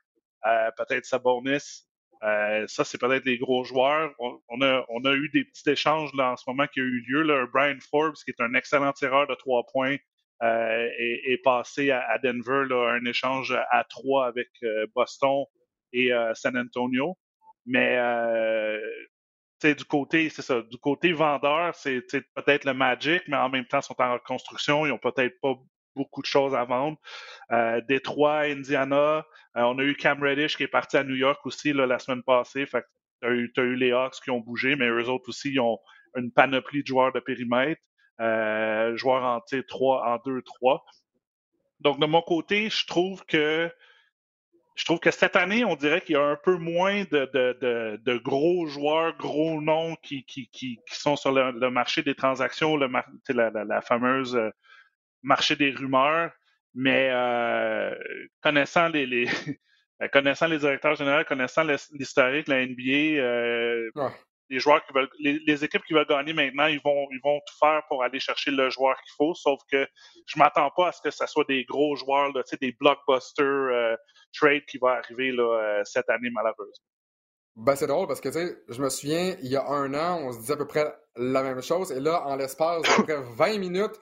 [0.46, 1.86] euh, peut-être Sabonis.
[2.24, 4.14] Euh, ça, c'est peut-être des gros joueurs.
[4.20, 7.04] On, a, on a eu des petits échanges là, en ce moment qui ont eu
[7.08, 7.24] lieu.
[7.24, 7.48] Là.
[7.52, 9.98] Brian Forbes, qui est un excellent tireur de trois points,
[10.42, 14.50] euh, est, est, passé à, Denver, là, un échange à trois avec
[14.96, 15.46] Boston
[15.92, 17.18] et San Antonio.
[17.66, 17.98] Mais
[19.64, 22.02] du côté, c'est ça, du côté vendeur, c'est
[22.36, 25.56] peut-être le Magic, mais en même temps, ils sont en reconstruction, ils n'ont peut-être pas
[25.96, 26.98] beaucoup de choses à vendre.
[27.52, 29.26] Euh, Détroit, Indiana,
[29.58, 32.24] euh, on a eu Cam Reddish qui est parti à New York aussi la semaine
[32.24, 32.66] passée.
[32.66, 32.78] Tu
[33.26, 35.80] as, eu les Hawks qui ont bougé, mais eux autres aussi, ils ont
[36.16, 37.82] une panoplie de joueurs de périmètre,
[38.20, 40.82] euh, joueurs en 3, en 2-3.
[41.80, 43.72] Donc, de mon côté, je trouve que
[44.76, 48.00] je trouve que cette année, on dirait qu'il y a un peu moins de, de,
[48.04, 52.76] de, gros joueurs, gros noms qui, qui, qui, qui sont sur le, marché des transactions,
[52.76, 52.90] le
[53.30, 54.50] la, la, fameuse euh,
[55.22, 56.32] marché des rumeurs.
[56.74, 57.94] Mais euh,
[58.42, 59.28] connaissant les, les
[60.12, 63.92] connaissant les directeurs généraux, connaissant l'historique de la NBA, euh,
[64.54, 67.56] les joueurs qui veulent, les, équipes qui veulent gagner maintenant, ils vont, ils vont tout
[67.60, 69.34] faire pour aller chercher le joueur qu'il faut.
[69.34, 69.88] Sauf que
[70.28, 73.96] je m'attends pas à ce que ce soit des gros joueurs, des blockbusters euh,
[74.34, 76.86] trades qui vont arriver euh, cette année malheureusement.
[77.56, 80.40] Ben, c'est drôle parce que, je me souviens, il y a un an, on se
[80.40, 81.92] disait à peu près la même chose.
[81.92, 84.00] Et là, en l'espace d'à peu près 20 minutes,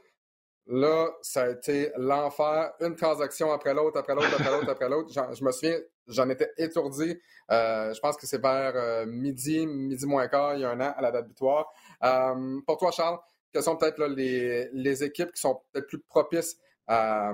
[0.71, 2.71] là, ça a été l'enfer.
[2.79, 5.09] Une transaction après l'autre, après l'autre, après l'autre, après l'autre.
[5.13, 5.77] Je me souviens,
[6.11, 7.17] J'en étais étourdi.
[7.51, 10.81] Euh, je pense que c'est vers euh, midi, midi moins quart, il y a un
[10.81, 11.71] an, à la date butoir.
[12.03, 13.19] Euh, pour toi, Charles,
[13.51, 16.57] quelles sont peut-être les, les, équipes qui sont peut-être plus propices
[16.87, 17.33] à,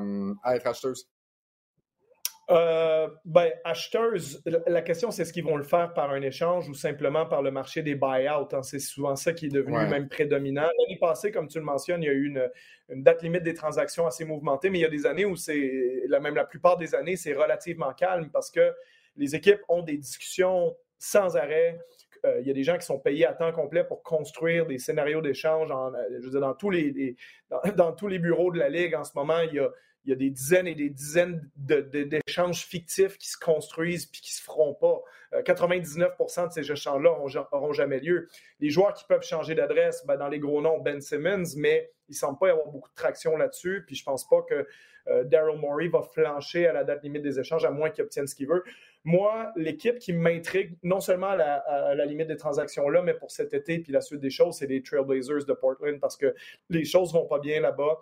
[0.54, 1.08] être acheteuses?
[2.50, 7.26] Ben, acheteuses, la question c'est est-ce qu'ils vont le faire par un échange ou simplement
[7.26, 8.48] par le marché des buyouts.
[8.54, 8.64] Hein?
[8.64, 10.62] C'est souvent ça qui est devenu même prédominant.
[10.80, 12.50] L'année passée, comme tu le mentionnes, il y a eu une,
[12.90, 16.04] une, date limite des transactions assez mouvementée, mais il y a des années où c'est,
[16.22, 18.74] même la plupart des années, c'est relativement calme parce que
[19.18, 21.80] les équipes ont des discussions sans arrêt.
[22.26, 24.80] Euh, il y a des gens qui sont payés à temps complet pour construire des
[24.80, 25.70] scénarios d'échange.
[25.70, 27.16] je dans tous les,
[27.76, 29.70] dans, tous les bureaux de la Ligue en ce moment, il y a,
[30.08, 34.32] il y a des dizaines et des dizaines d'échanges fictifs qui se construisent puis qui
[34.32, 35.02] ne se feront pas.
[35.34, 37.18] 99% euh, de ces échanges-là
[37.52, 38.30] n'auront jamais lieu.
[38.62, 42.14] Les joueurs qui peuvent changer d'adresse, ben, dans les gros noms, Ben Simmons, mais il
[42.14, 43.84] ne semble pas y avoir beaucoup de traction là-dessus.
[43.86, 44.66] Puis je ne pense pas que
[45.10, 48.28] euh, Daryl Morey va flancher à la date limite des échanges, à moins qu'il obtienne
[48.28, 48.64] ce qu'il veut.
[49.04, 51.36] Moi, l'équipe qui m'intrigue, non seulement à
[51.96, 54.82] la, limite des transactions-là, mais pour cet été puis la suite des choses, c'est les
[54.82, 56.34] Trailblazers de Portland parce que
[56.70, 58.00] les choses ne vont pas bien là-bas.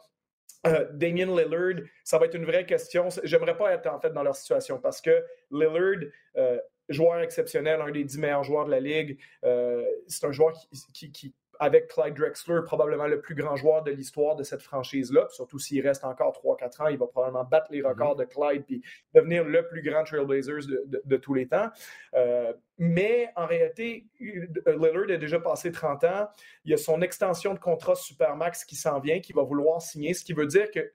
[0.65, 3.09] Euh, Damien Lillard, ça va être une vraie question.
[3.23, 7.91] J'aimerais pas être en fait dans leur situation parce que Lillard, euh, joueur exceptionnel, un
[7.91, 10.53] des dix meilleurs joueurs de la ligue, euh, c'est un joueur
[10.93, 15.27] qui, avec Clyde Drexler, probablement le plus grand joueur de l'histoire de cette franchise-là.
[15.29, 18.19] Surtout s'il reste encore 3-4 ans, il va probablement battre les records mm-hmm.
[18.19, 18.81] de Clyde puis
[19.13, 21.69] devenir le plus grand Trailblazers de, de, tous les temps.
[22.13, 26.27] Euh, mais en réalité, Lillard a déjà passé 30 ans.
[26.65, 30.13] Il y a son extension de contrat Supermax qui s'en vient, qui va vouloir signer,
[30.13, 30.91] ce qui veut dire que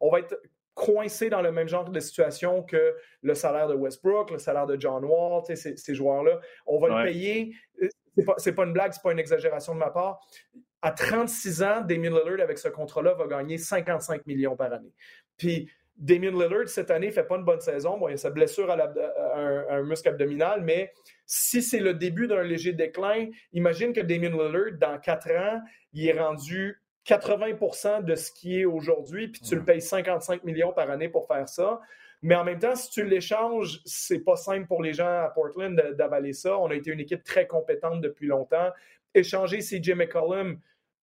[0.00, 0.36] on va être
[0.74, 4.80] coincé dans le même genre de situation que le salaire de Westbrook, le salaire de
[4.80, 6.40] John Wall, ces, ces joueurs-là.
[6.66, 7.54] On va le payer.
[8.38, 10.20] C'est pas, pas une blague, c'est pas une exagération de ma part.
[10.80, 14.92] À 36 ans, Damien Lillard, avec ce contrat-là, va gagner 55 millions par année.
[15.36, 17.98] Puis Damien Lillard, cette année, ne fait pas une bonne saison.
[17.98, 18.92] Bon, il a sa blessure à,
[19.70, 20.92] un, muscle abdominal, mais
[21.26, 25.60] si c'est le début d'un léger déclin, imagine que Damien Lillard, dans quatre ans,
[25.92, 30.72] il est rendu 80% de ce qui est aujourd'hui, puis tu le payes 55 millions
[30.72, 31.80] par année pour faire ça.
[32.22, 35.74] Mais en même temps, si tu l'échanges, c'est pas simple pour les gens à Portland
[35.98, 36.56] d'avaler ça.
[36.58, 38.70] On a été une équipe très compétente depuis longtemps.
[39.14, 40.58] Échanger CJ McCollum,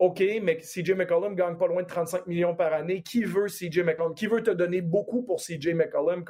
[0.01, 3.01] OK, mais CJ McCollum gagne pas loin de 35 millions par année.
[3.03, 4.13] Qui veut CJ McCollum?
[4.17, 6.25] Qui veut te donner beaucoup pour CJ McCollum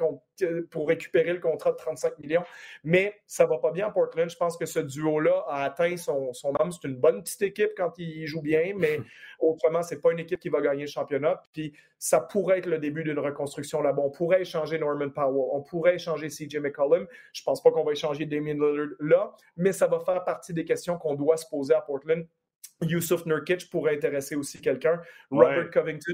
[0.69, 2.43] pour récupérer le contrat de 35 millions?
[2.83, 4.29] Mais ça va pas bien à Portland.
[4.29, 6.71] Je pense que ce duo-là a atteint son, son âme.
[6.71, 8.99] C'est une bonne petite équipe quand il joue bien, mais
[9.39, 11.41] autrement, c'est pas une équipe qui va gagner le championnat.
[11.51, 14.03] Puis ça pourrait être le début d'une reconstruction là-bas.
[14.03, 15.49] On pourrait échanger Norman Powell.
[15.53, 17.07] On pourrait échanger CJ McCollum.
[17.33, 20.65] Je pense pas qu'on va échanger Damien Lillard là, mais ça va faire partie des
[20.65, 22.27] questions qu'on doit se poser à Portland
[22.81, 25.01] Yusuf Nurkic pourrait intéresser aussi quelqu'un.
[25.31, 26.13] Robert Covington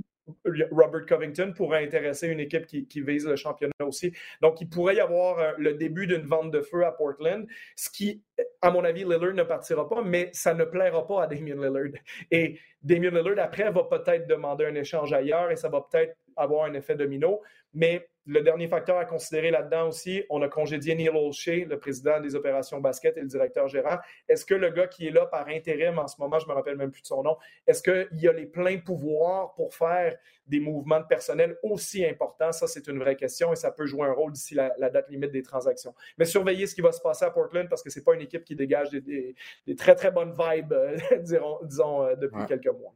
[0.72, 4.14] Robert Covington pourrait intéresser une équipe qui, vise le championnat aussi.
[4.42, 7.90] Donc, il pourrait y avoir euh, le début d'une vente de feu à Portland, ce
[7.90, 8.24] qui,
[8.62, 12.02] à mon avis, Lillard ne partira pas, mais ça ne plaira pas à Damien Lillard.
[12.30, 16.66] Et Damien Lillard, après, va peut-être demander un échange ailleurs et ça va peut-être avoir
[16.66, 17.42] un effet domino.
[17.74, 22.20] Mais le dernier facteur à considérer là-dedans aussi, on a congédié Neil Olshey, le président
[22.20, 23.98] des opérations basket et le directeur gérant.
[24.28, 26.56] Est-ce que le gars qui est là par intérim en ce moment, je ne me
[26.56, 30.60] rappelle même plus de son nom, est-ce qu'il a les pleins pouvoirs pour faire des
[30.60, 32.52] mouvements de personnel aussi importants?
[32.52, 35.32] Ça, c'est une vraie question et ça peut jouer un rôle d'ici la, date limite
[35.32, 35.96] des transactions.
[36.18, 38.22] Mais surveillez ce qui va se passer à Portland parce que ce n'est pas une
[38.22, 39.36] équipe qui dégage des,
[39.78, 40.98] très, très bonnes vibes, euh,
[41.64, 42.94] disons, euh, depuis quelques mois.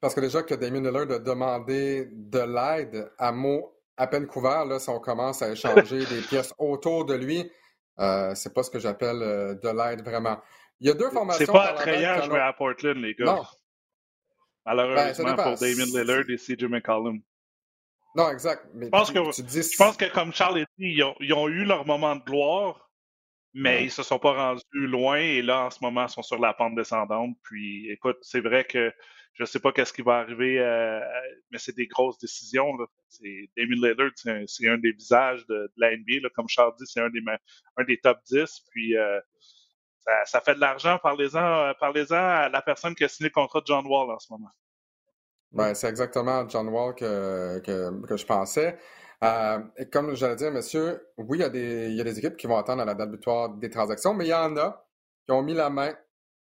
[0.00, 4.64] Parce que déjà que Damien Lillard a demandé de l'aide à mots à peine couvert,
[4.64, 7.50] là, si on commence à échanger des pièces autour de lui,
[7.98, 10.38] euh, c'est pas ce que j'appelle euh, de l'aide vraiment.
[10.80, 11.46] Il y a deux formations.
[11.46, 13.24] C'est pas attrayant de jouer à Portland, les gars.
[13.24, 13.42] Non.
[14.66, 17.20] Malheureusement ben, pour Damien Lillard et CJ McCollum.
[18.16, 18.66] Non, exact.
[18.74, 22.16] je, pense que, je pense que, comme Charles a dit, ils ont, eu leur moment
[22.16, 22.90] de gloire,
[23.52, 26.38] mais ils se sont pas rendus loin et là, en ce moment, ils sont sur
[26.38, 27.36] la pente descendante.
[27.42, 28.92] Puis, écoute, c'est vrai que
[29.36, 30.98] je ne sais pas qu'est-ce qui va arriver, euh,
[31.50, 32.72] mais c'est des grosses décisions.
[33.54, 34.10] Damien Lillard,
[34.46, 36.30] c'est un, des visages de, la NBA.
[36.34, 37.10] Comme Charles dit, c'est un
[37.86, 38.62] des, top 10.
[38.70, 39.20] Puis euh,
[40.24, 40.98] ça, fait de l'argent.
[41.02, 44.18] Parlez-en euh, parlez à la personne qui a signé le contrat de John Wall en
[44.18, 44.50] ce moment.
[45.52, 48.78] Ben, c'est exactement John Wall que, que, je pensais.
[49.76, 52.38] et comme j'allais dire, monsieur, oui, il y, a des, il y a des équipes
[52.38, 54.82] qui vont attendre à la date butoir des transactions, mais il y en a
[55.26, 55.94] qui ont mis la main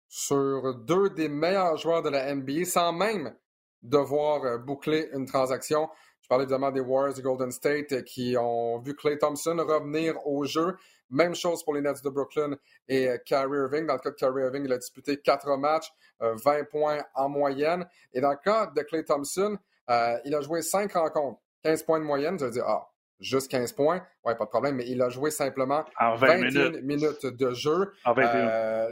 [0.08, 3.34] sur deux des meilleurs joueurs de la NBA sans même
[3.82, 5.88] devoir euh, boucler une transaction.
[6.22, 10.14] Je parlais évidemment des Warriors de Golden State euh, qui ont vu Clay Thompson revenir
[10.26, 10.76] au jeu.
[11.10, 12.56] Même chose pour les Nets de Brooklyn
[12.88, 13.86] et euh, Kyrie Irving.
[13.86, 15.90] Dans le cas de Kyrie Irving, il a disputé quatre matchs,
[16.20, 17.86] 20 points en moyenne.
[18.12, 19.56] Et dans le cas de Clay Thompson,
[19.88, 22.38] il a joué cinq rencontres, 15 points de moyenne.
[22.38, 22.90] Je veux dire, ah,
[23.20, 27.24] juste 15 points, ouais, pas de problème, mais il a joué simplement 21 minutes.
[27.24, 27.92] de jeu.
[28.04, 28.90] En 21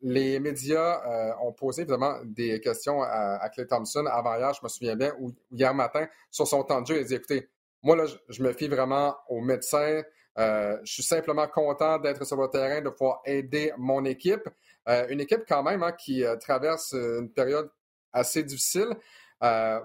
[0.00, 4.68] les médias euh, ont posé évidemment des questions à, Clay Thompson avant hier, je me
[4.68, 6.96] souviens bien, ou hier matin, sur son temps de jeu.
[6.96, 7.48] Il a dit écoutez,
[7.82, 10.02] moi, là, je, me fie vraiment aux médecins.
[10.38, 14.48] Euh, je suis simplement content d'être sur le terrain, de pouvoir aider mon équipe.
[14.88, 17.70] Euh, une équipe, quand même, hein, qui traverse une période
[18.12, 18.88] assez difficile.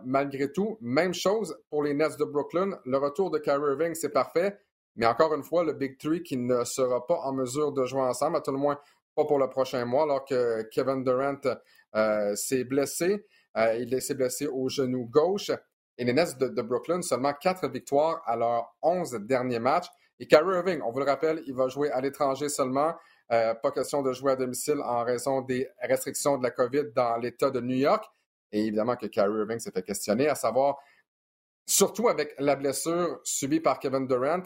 [0.03, 2.77] malgré tout, même chose pour les Nets de Brooklyn.
[2.85, 4.57] Le retour de Kyrie Irving, c'est parfait.
[4.95, 8.01] Mais encore une fois, le Big Three qui ne sera pas en mesure de jouer
[8.01, 8.79] ensemble, à tout le moins
[9.15, 11.41] pas pour le prochain mois, alors que Kevin Durant
[11.95, 13.25] euh, s'est blessé.
[13.57, 15.51] Euh, il s'est blessé au genou gauche.
[15.97, 19.87] Et les Nets de, Brooklyn, seulement quatre victoires à leurs onze derniers matchs.
[20.19, 22.93] Et Kyrie Irving, on vous le rappelle, il va jouer à l'étranger seulement.
[23.31, 27.17] Euh, pas question de jouer à domicile en raison des restrictions de la COVID dans
[27.17, 28.05] l'État de New York.
[28.51, 30.77] Et évidemment que Kyrie Irving s'est fait questionner, à savoir,
[31.65, 34.43] surtout avec la blessure subie par Kevin Durant,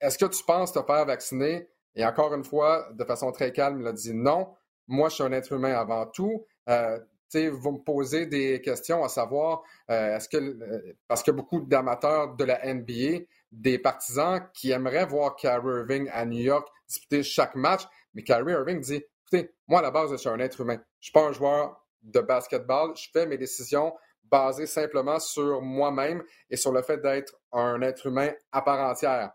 [0.00, 3.80] est-ce que tu penses te faire vacciner et encore une fois, de façon très calme,
[3.80, 4.54] il a dit non,
[4.88, 6.44] moi je suis un être humain avant tout.
[6.68, 6.98] Euh,
[7.34, 12.36] vous me posez des questions à savoir, euh, est-ce que, euh, parce a beaucoup d'amateurs
[12.36, 17.54] de la NBA, des partisans qui aimeraient voir Kyrie Irving à New York disputer chaque
[17.56, 17.82] match,
[18.14, 20.78] mais Kyrie Irving dit, Écoutez, moi, à la base, je suis un être humain.
[21.00, 22.94] Je suis pas un joueur de basketball.
[22.94, 28.06] Je fais mes décisions basées simplement sur moi-même et sur le fait d'être un être
[28.06, 29.32] humain à part entière.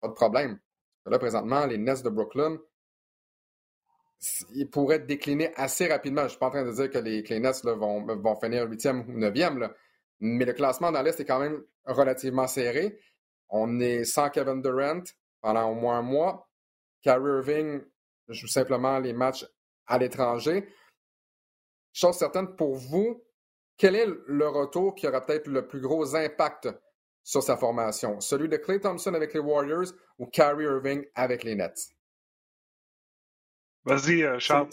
[0.00, 0.58] Pas de problème.
[1.06, 2.58] Là, présentement, les Nets de Brooklyn,
[4.54, 6.22] ils pourraient décliner assez rapidement.
[6.22, 9.08] Je ne suis pas en train de dire que les, Nets vont, vont finir huitième
[9.08, 9.70] ou neuvième,
[10.20, 12.98] mais le classement dans l'Est est quand même relativement serré.
[13.48, 15.02] On est sans Kevin Durant
[15.40, 16.48] pendant au moins un mois.
[17.02, 17.82] Kyrie Irving
[18.28, 19.46] joue simplement les matchs
[19.86, 20.68] à l'étranger.
[21.92, 23.22] Chose certaine pour vous,
[23.76, 26.68] quel est le retour qui aura peut-être le plus gros impact
[27.26, 28.20] sur sa formation?
[28.20, 31.90] Celui de Clay Thompson avec les Warriors ou Kyrie Irving avec les Nets?
[33.84, 34.70] Vas-y, euh, Charles.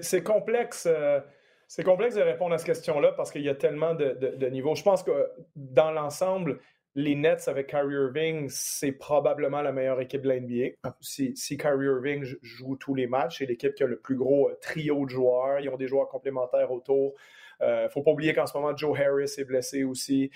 [0.00, 0.86] C'est complexe.
[0.86, 1.20] Euh,
[1.66, 4.76] c'est complexe de répondre à cette question-là parce qu'il y a tellement de, niveaux.
[4.76, 5.10] Je pense que
[5.56, 6.60] dans l'ensemble,
[6.94, 10.92] les Nets avec Kyrie Irving, c'est probablement la meilleure équipe de l'NBA.
[11.00, 14.50] Si, si Kyrie Irving joue tous les matchs, c'est l'équipe qui a le plus gros
[14.50, 15.58] euh, trio de joueurs.
[15.58, 17.14] Ils ont des joueurs complémentaires autour.
[17.60, 20.30] Il ne faut pas oublier qu'en ce moment, Joe Harris est blessé aussi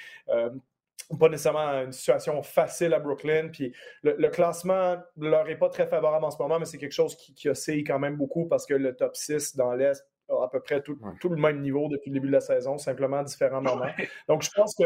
[1.16, 3.49] pas nécessairement une situation facile à Brooklyn.
[3.49, 6.92] Puis le, classement ne leur est pas très favorable en ce moment, mais c'est quelque
[6.92, 10.44] chose qui, qui, oscille quand même beaucoup parce que le top 6 dans l'Est a
[10.44, 13.23] à peu près tout, tout, le même niveau depuis le début de la saison, simplement
[13.23, 13.90] différents moments.
[14.29, 14.85] Donc je pense que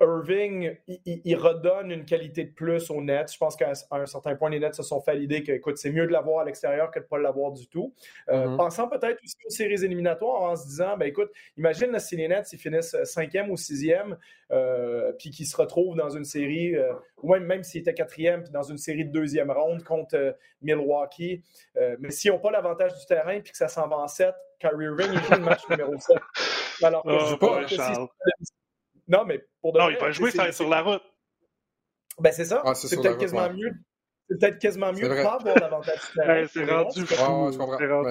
[0.00, 3.32] Irving, il, redonne une qualité de plus aux Nets.
[3.32, 5.90] Je pense qu'à un certain point, les Nets se sont fait l'idée que, écoute, c'est
[5.90, 7.94] mieux de l'avoir à l'extérieur que de ne pas l'avoir du tout.
[8.28, 8.56] Euh, mm-hmm.
[8.56, 12.52] Pensant peut-être aussi aux séries éliminatoires en se disant, ben écoute, imagine si les Nets
[12.52, 14.16] ils finissent euh, cinquième ou sixième,
[14.52, 16.76] euh, puis qu'ils se retrouvent dans une série,
[17.22, 21.42] ou même, même s'ils étaient quatrième, puis dans une série de deuxième ronde contre Milwaukee.
[21.98, 24.84] mais s'ils n'ont pas l'avantage du terrain, puis que ça s'en va en 7, Kyrie
[24.84, 26.16] Irving, il joue le match numéro 7.
[26.82, 27.66] Alors, oh, je pas,
[29.08, 31.02] non, mais pour de Non, il va jouer sur la route.
[32.18, 32.62] Ben, c'est ça.
[32.64, 33.72] Ah, c'est peut-être quasiment mieux.
[34.28, 36.00] C'est peut-être quasiment mieux de pas avoir l'avantage
[36.52, 37.52] c'est rendu fou.
[37.52, 38.02] je comprends.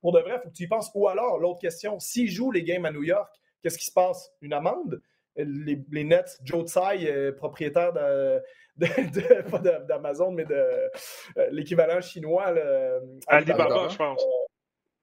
[0.00, 0.90] pour de vrai, il faut que tu y penses.
[0.94, 3.28] Ou alors, l'autre question, s'ils jouent les games à New York,
[3.62, 4.30] qu'est-ce qui se passe?
[4.40, 5.02] Une amende?
[5.36, 8.40] Les, les Nets, Joe Tsai, euh, propriétaire de,
[9.50, 10.88] pas d'Amazon, mais de euh,
[11.50, 12.54] l'équivalent chinois.
[13.26, 14.24] Alibaba, je pense.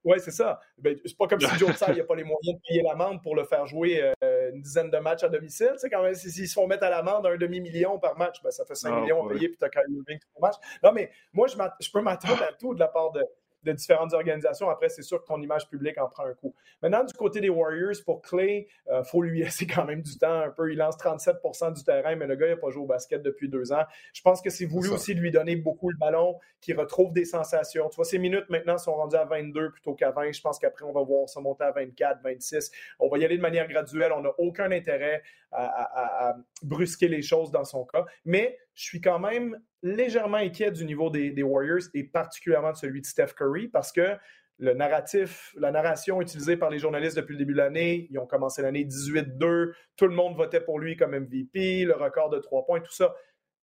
[0.04, 0.60] Oui, c'est ça.
[0.78, 3.36] Ben, c'est pas comme si Joe Tsai n'a pas les moyens de payer l'amende pour
[3.36, 4.14] le faire jouer euh,
[4.54, 5.74] une dizaine de matchs à domicile.
[5.82, 8.66] Tu quand même, s'ils se font mettre à l'amende un demi-million par match, ben, ça
[8.66, 10.56] fait 5 ah, millions à payer, puis tu as quand même 20 match.
[10.84, 13.24] Non, mais moi, je, je peux m'attendre à tout de la part de,
[13.64, 14.70] de différentes organisations.
[14.70, 16.54] Après, c'est sûr que ton image publique en prend un coup.
[16.82, 20.18] Maintenant, du côté des Warriors, pour Clay, il euh, faut lui laisser quand même du
[20.18, 20.72] temps un peu.
[20.72, 23.50] Il lance 37% du terrain, mais le gars, il n'a pas joué au basket depuis
[23.50, 23.84] deux ans.
[24.14, 27.90] Je pense que c'est voulu aussi lui donner beaucoup le ballon, qu'il retrouve des sensations.
[27.90, 30.32] Tu vois, ses minutes maintenant sont rendues à 22 plutôt qu'à 20.
[30.32, 32.72] Je pense qu'après, on va voir ça monter à 24, 26.
[33.00, 34.12] On va y aller de manière graduelle.
[34.12, 35.22] On n'a aucun intérêt
[35.52, 38.06] à, brusquer les choses dans son cas.
[38.26, 43.02] Mais je suis quand même légèrement inquiet du niveau des, Warriors et particulièrement de celui
[43.02, 44.18] de Steph Curry parce que
[44.58, 48.26] le narratif, la narration utilisée par les journalistes depuis le début de l'année, ils ont
[48.26, 52.66] commencé l'année 18-2, tout le monde votait pour lui comme MVP, le record de trois
[52.66, 53.14] points, tout ça.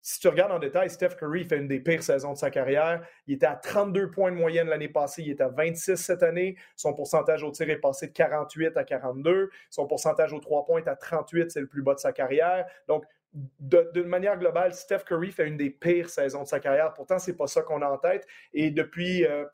[0.04, 3.06] Si tu regardes en détail, Steph Curry fait une des pires saisons de sa carrière.
[3.26, 6.56] Il était à 32 points de moyenne l'année passée, il est à 26 cette année.
[6.76, 9.50] Son pourcentage au tir est passé de 48 à 42.
[9.72, 12.66] Son pourcentage aux trois points est à 38, c'est le plus bas de sa carrière.
[12.88, 13.04] Donc,
[13.34, 16.94] de, manière globale, Steph Curry fait une des pires saisons de sa carrière.
[16.94, 18.28] Pourtant, c'est pas ça qu'on a en tête.
[18.54, 19.46] Et depuis euh,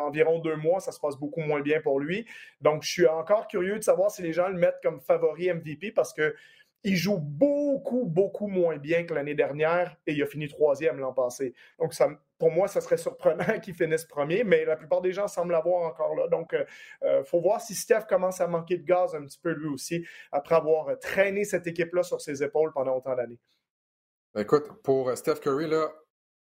[0.00, 2.26] environ deux mois, ça se passe beaucoup moins bien pour lui.
[2.60, 5.92] Donc, je suis encore curieux de savoir si les gens le mettent comme favori MVP
[5.92, 6.34] parce que
[6.86, 11.14] il joue beaucoup, beaucoup moins bien que l'année dernière et il a fini troisième l'an
[11.14, 11.54] passé.
[11.78, 12.08] Donc, ça,
[12.44, 15.84] pour moi, ça serait surprenant qu'il finisse premier, mais la plupart des gens semblent l'avoir
[15.84, 16.28] encore là.
[16.28, 19.38] Donc, il euh, euh, faut voir si Steph commence à manquer de gaz un petit
[19.38, 23.38] peu lui aussi après avoir traîné cette équipe-là sur ses épaules pendant autant d'années.
[24.34, 25.90] Ben, écoute, pour euh, Steph Curry, là,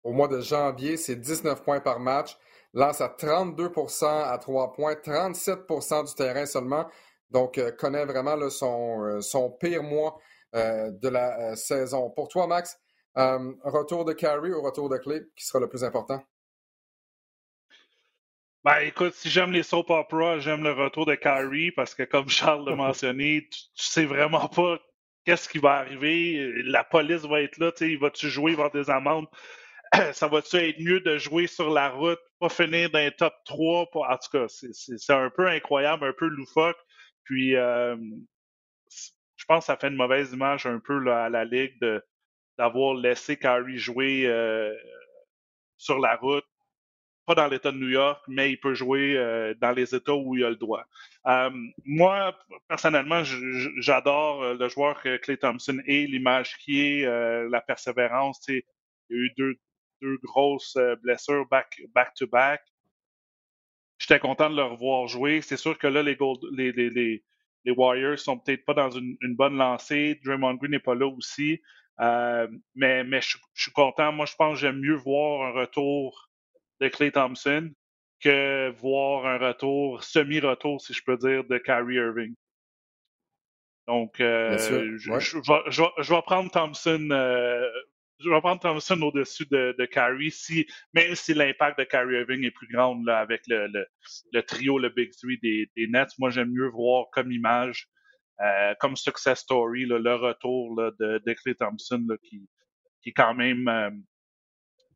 [0.03, 2.39] au mois de janvier, c'est 19 points par match,
[2.73, 6.87] lance à 32% à 3 points, 37% du terrain seulement.
[7.29, 10.17] Donc, connaît vraiment son, son pire mois
[10.57, 12.11] euh, de la euh, saison.
[12.11, 12.77] Pour toi, Max,
[13.21, 16.23] euh, retour de Carey ou retour de Clay, qui sera le plus important?
[18.65, 22.29] Ben, écoute, si j'aime les soap operas, j'aime le retour de Kyrie parce que, comme
[22.29, 24.79] Charles l'a mentionné, tu, sais vraiment pas
[25.25, 26.53] qu'est-ce qui va arriver.
[26.65, 29.27] La police va être là, tu sais, va-tu jouer, voir des amendes?
[30.13, 33.89] Ça va-tu être mieux de jouer sur la route, pas finir dans les top 3?
[33.95, 36.79] En tout cas, c'est un peu incroyable, un peu loufoque.
[37.25, 41.79] Puis, je pense que ça fait une mauvaise image un peu à la Ligue
[42.61, 44.71] d'avoir laissé Kyrie jouer euh,
[45.79, 46.45] sur la route,
[47.25, 50.37] pas dans l'État de New York, mais il peut jouer euh, dans les États où
[50.37, 50.85] il a le droit.
[51.27, 51.49] Euh,
[51.87, 52.39] moi,
[52.69, 53.23] personnellement,
[53.79, 57.07] j'adore le joueur que Clay Thompson est, l'image qui est,
[57.49, 58.47] la persévérance.
[58.49, 58.63] Il
[59.09, 59.57] y a eu deux,
[60.23, 62.61] grosses blessures back-to-back.
[63.99, 65.41] J'étais content de le revoir jouer.
[65.41, 67.23] C'est sûr que là, les, Gold, les,
[67.75, 70.21] Warriors sont peut-être pas dans une, bonne lancée.
[70.23, 71.63] Draymond Green n'est pas là aussi.
[72.01, 74.13] Euh, mais mais je, suis content.
[74.13, 76.31] Moi, je pense que j'aime mieux voir un retour
[76.81, 77.73] de Clay Thompson
[78.21, 82.35] que voir un retour, semi-retour, si je peux dire, de Kyrie Irving.
[83.87, 87.09] Donc, euh, je, je, vais, prendre Thompson.
[87.11, 87.69] Euh,
[88.19, 92.45] je vais prendre Thompson au-dessus de, de Kyrie, si, même si l'impact de Kyrie Irving
[92.45, 93.87] est plus grand là, avec le, le,
[94.33, 96.13] le, trio, le Big Three des, des Nets.
[96.19, 97.89] Moi, j'aime mieux voir comme image
[98.41, 102.49] euh, comme success story, le retour de, de Clay Thompson qui,
[103.03, 103.91] qui quand même euh,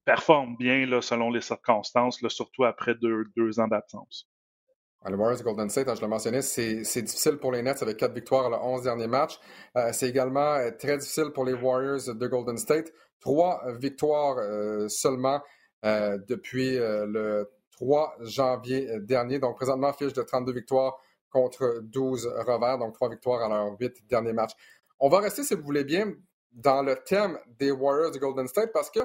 [0.05, 4.27] performe bien selon les circonstances, surtout après deux, deux ans d'absence.
[5.03, 7.83] Ah, le Warriors de Golden State, hein, je l'ai mentionné, c'est difficile pour les Nets
[7.83, 9.39] avec quatre victoires le 11 derniers matchs.
[9.77, 12.91] Euh, c'est également très difficile pour les Warriors de Golden State.
[13.21, 14.37] Trois victoires
[14.89, 15.41] seulement
[15.83, 19.39] depuis le 3 janvier dernier.
[19.39, 20.99] Donc, présentement, fiche de 32 victoires
[21.35, 24.53] contre 12 revers, donc trois victoires à leurs huit derniers matchs.
[25.01, 26.15] On va rester, si vous voulez bien,
[26.53, 29.01] dans le thème des Warriors de Golden State parce que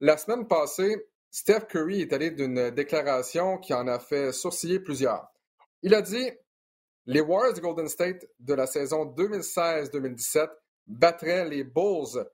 [0.00, 5.32] la semaine passée, Steph Curry est allé d'une déclaration qui en a fait sourciller plusieurs.
[5.82, 6.30] Il a dit
[7.06, 10.50] Les Warriors de Golden State de la saison 2016-2017
[10.86, 12.26] battraient les Bulls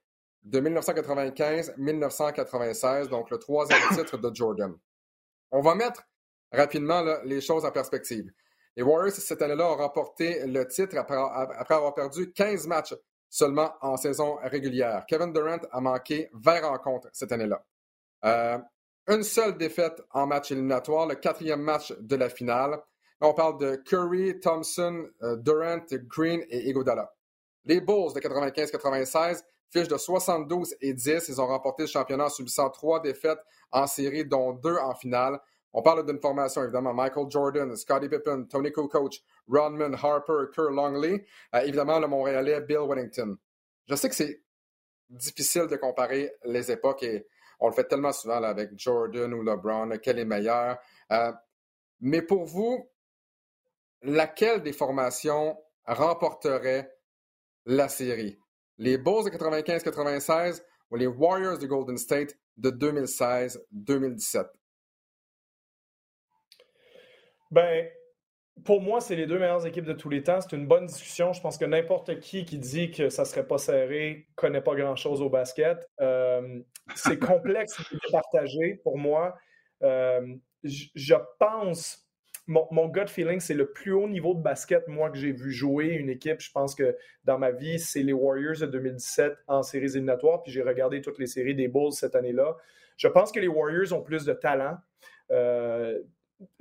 [0.43, 4.75] de 1995-1996, donc le troisième titre de Jordan.
[5.53, 6.03] On va mettre
[6.51, 8.29] rapidement les choses en perspective.
[8.77, 12.95] Les Warriors, cette année-là, ont remporté le titre après, avoir perdu 15 matchs
[13.29, 15.05] seulement en saison régulière.
[15.09, 17.64] Kevin Durant a manqué 20 rencontres cette année-là.
[18.24, 18.59] Euh,
[19.09, 22.79] une seule défaite en match éliminatoire, le quatrième match de la finale.
[23.20, 27.11] On parle de Curry, Thompson, euh, Durant, Green et Iguodala.
[27.64, 31.29] Les Bulls de 95-96 fichent de 72 et 10.
[31.29, 33.41] Ils ont remporté le championnat en subissant trois défaites
[33.72, 35.41] en série, dont deux en finale.
[35.79, 41.27] On parle d'une formation, évidemment, Michael Jordan, Scottie Pippen, Tony Kukoc, Rodman, Harper, Kerr Longley,
[41.55, 43.37] euh, évidemment le Montréalais Bill Wellington.
[43.87, 44.43] Je sais que c'est
[45.11, 47.27] difficile de comparer les époques et
[47.61, 50.79] on le fait tellement souvent avec Jordan ou LeBron, quel est meilleur.
[51.12, 51.33] Euh,
[52.01, 52.89] mais pour vous,
[54.01, 56.91] laquelle des formations remporterait
[57.66, 58.41] la série?
[58.79, 64.56] Les Bulls de 95-96 ou les Warriors de Golden State de 2016-2017?
[67.51, 67.87] Ben,
[68.65, 70.41] pour moi, c'est les deux meilleures équipes de tous les temps.
[70.41, 71.33] C'est une bonne discussion.
[71.33, 74.75] Je pense que n'importe qui qui dit que ça ne serait pas serré connaît pas
[74.75, 75.87] grand-chose au basket.
[76.01, 76.61] Euh,
[76.95, 79.37] c'est complexe de partager pour moi.
[79.83, 80.35] Euh,
[80.65, 82.09] je pense,
[82.47, 85.53] mon, mon, gut feeling, c'est le plus haut niveau de basket, moi, que j'ai vu
[85.53, 86.41] jouer une équipe.
[86.41, 90.43] Je pense que dans ma vie, c'est les Warriors de 2017 en séries éliminatoires.
[90.43, 92.57] Puis j'ai regardé toutes les séries des Bulls cette année-là.
[92.97, 94.79] Je pense que les Warriors ont plus de talent.
[95.31, 96.01] Euh,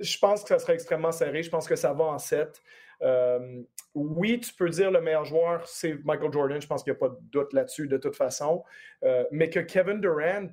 [0.00, 1.42] je pense que ça serait extrêmement serré.
[1.42, 2.62] Je pense que ça va en 7.
[3.02, 3.62] Euh,
[3.94, 6.60] oui, tu peux dire le meilleur joueur, c'est Michael Jordan.
[6.60, 8.64] Je pense qu'il n'y a pas de doute là-dessus de toute façon.
[9.04, 10.52] Euh, mais que Kevin Durant,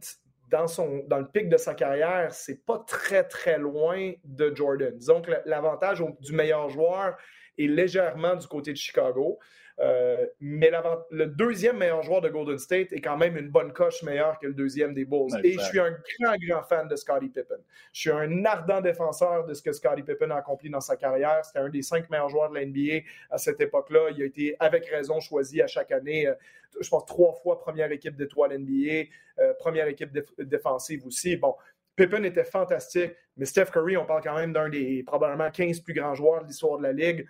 [0.50, 4.96] dans, son, dans le pic de sa carrière, c'est pas très, très loin de Jordan.
[4.96, 7.18] Disons que l'avantage du meilleur joueur
[7.58, 9.40] est légèrement du côté de Chicago.
[9.80, 10.72] Euh, mais
[11.10, 14.48] le deuxième meilleur joueur de Golden State est quand même une bonne coche meilleure que
[14.48, 15.32] le deuxième des Bulls.
[15.44, 17.58] Et je suis un grand, grand fan de Scottie Pippen.
[17.92, 21.44] Je suis un ardent défenseur de ce que Scottie Pippen a accompli dans sa carrière.
[21.44, 24.12] C'était un des cinq meilleurs joueurs de la NBA à cette époque-là.
[24.16, 26.36] Il a été, avec raison, choisi à chaque année, euh,
[26.80, 29.10] je pense, trois fois première équipe d'étoiles NBA,
[29.40, 31.36] euh, première équipe défensive aussi.
[31.36, 31.56] Bon,
[31.96, 35.94] Pippen était fantastique, mais Steph Curry, on parle quand même d'un des probablement 15 plus
[35.94, 37.28] grands joueurs de l'histoire de la Ligue.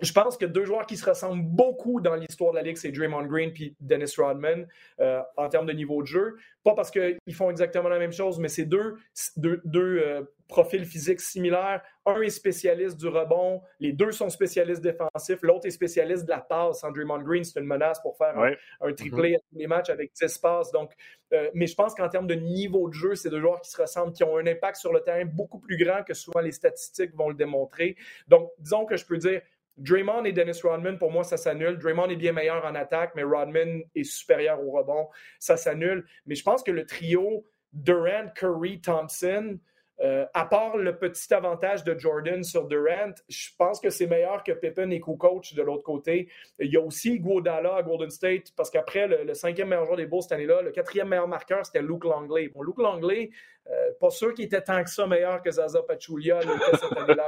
[0.00, 2.90] Je pense que deux joueurs qui se ressemblent beaucoup dans l'histoire de la Ligue, c'est
[2.90, 4.66] Draymond Green et Dennis Rodman
[5.00, 6.36] euh, en termes de niveau de jeu.
[6.64, 8.96] Pas parce qu'ils font exactement la même chose, mais c'est deux,
[9.36, 11.80] deux, euh, profils physiques similaires.
[12.06, 16.40] Un est spécialiste du rebond, les deux sont spécialistes défensifs, l'autre est spécialiste de la
[16.40, 16.82] passe.
[16.82, 18.36] Draymond Green, c'est une menace pour faire
[18.80, 19.36] un, triplé mm-hmm.
[19.36, 20.72] à tous les matchs avec 10 passes.
[20.72, 20.92] Donc,
[21.32, 23.80] euh, mais je pense qu'en termes de niveau de jeu, c'est deux joueurs qui se
[23.80, 27.14] ressemblent, qui ont un impact sur le terrain beaucoup plus grand que souvent les statistiques
[27.14, 27.96] vont le démontrer.
[28.28, 29.40] Donc, disons que je peux dire
[29.76, 31.78] Draymond et Dennis Rodman, pour moi, ça s'annule.
[31.78, 35.08] Draymond est bien meilleur en attaque, mais Rodman est supérieur au rebond.
[35.38, 36.06] Ça s'annule.
[36.26, 39.58] Mais je pense que le trio Durant, Curry, Thompson,
[40.00, 44.42] euh, à part le petit avantage de Jordan sur Durant, je pense que c'est meilleur
[44.42, 46.28] que Pippen et Kukoc de l'autre côté.
[46.58, 50.06] Il y a aussi Guadala à Golden State, parce qu'après, le, cinquième meilleur joueur des
[50.06, 52.48] Bulls cette année-là, le quatrième meilleur marqueur, c'était Luke Longley.
[52.48, 53.30] Bon, Luke Longley,
[53.70, 57.26] euh, pas sûr qu'il était tant que ça meilleur que Zaza Pachulia cette année-là.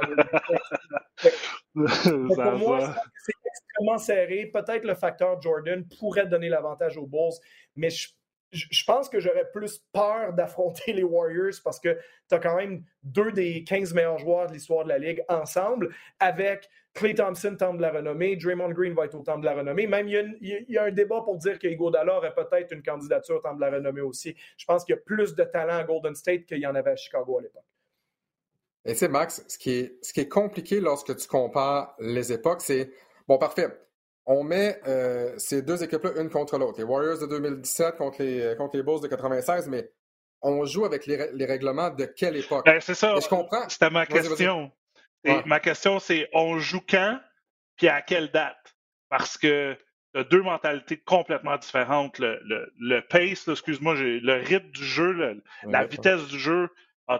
[1.73, 2.79] pour moi,
[3.15, 4.51] c'est extrêmement serré.
[4.53, 7.33] Peut-être le facteur Jordan pourrait donner l'avantage aux Bulls,
[7.75, 8.09] mais je
[8.51, 11.97] je pense que j'aurais plus peur d'affronter les Warriors parce que
[12.29, 15.93] tu as quand même deux des 15 meilleurs joueurs de l'histoire de la Ligue ensemble,
[16.19, 19.55] avec Clay Thompson, temple de la renommée, Draymond Green va être au temple de la
[19.55, 19.85] renommée.
[19.85, 23.55] Même, il y a, un débat pour dire que Hugo aurait peut-être une candidature au
[23.55, 24.35] de la renommée aussi.
[24.57, 26.91] Je pense qu'il y a plus de talent à Golden State qu'il y en avait
[26.91, 27.63] à Chicago à l'époque.
[28.85, 32.91] Et sais, Max, ce qui est compliqué lorsque tu compares les époques, c'est,
[33.27, 33.67] bon, parfait,
[34.27, 36.77] on met euh, ces deux équipes-là une contre l'autre.
[36.77, 39.89] Les Warriors de 2017 contre les, contre les Bulls de 96, mais
[40.41, 42.65] on joue avec les, les réglements de quelle époque?
[42.65, 43.15] Ben, c'est ça.
[43.19, 43.67] je comprends.
[43.69, 44.71] C'était ma question.
[45.45, 47.19] Ma question, c'est on joue quand
[47.77, 48.75] puis à quelle date?
[49.09, 49.77] Parce que
[50.13, 52.19] tu as deux mentalités complètement différentes.
[52.19, 56.69] Le, le, le pace, excuse-moi, le rythme du jeu, la vitesse du jeu,
[57.07, 57.19] a,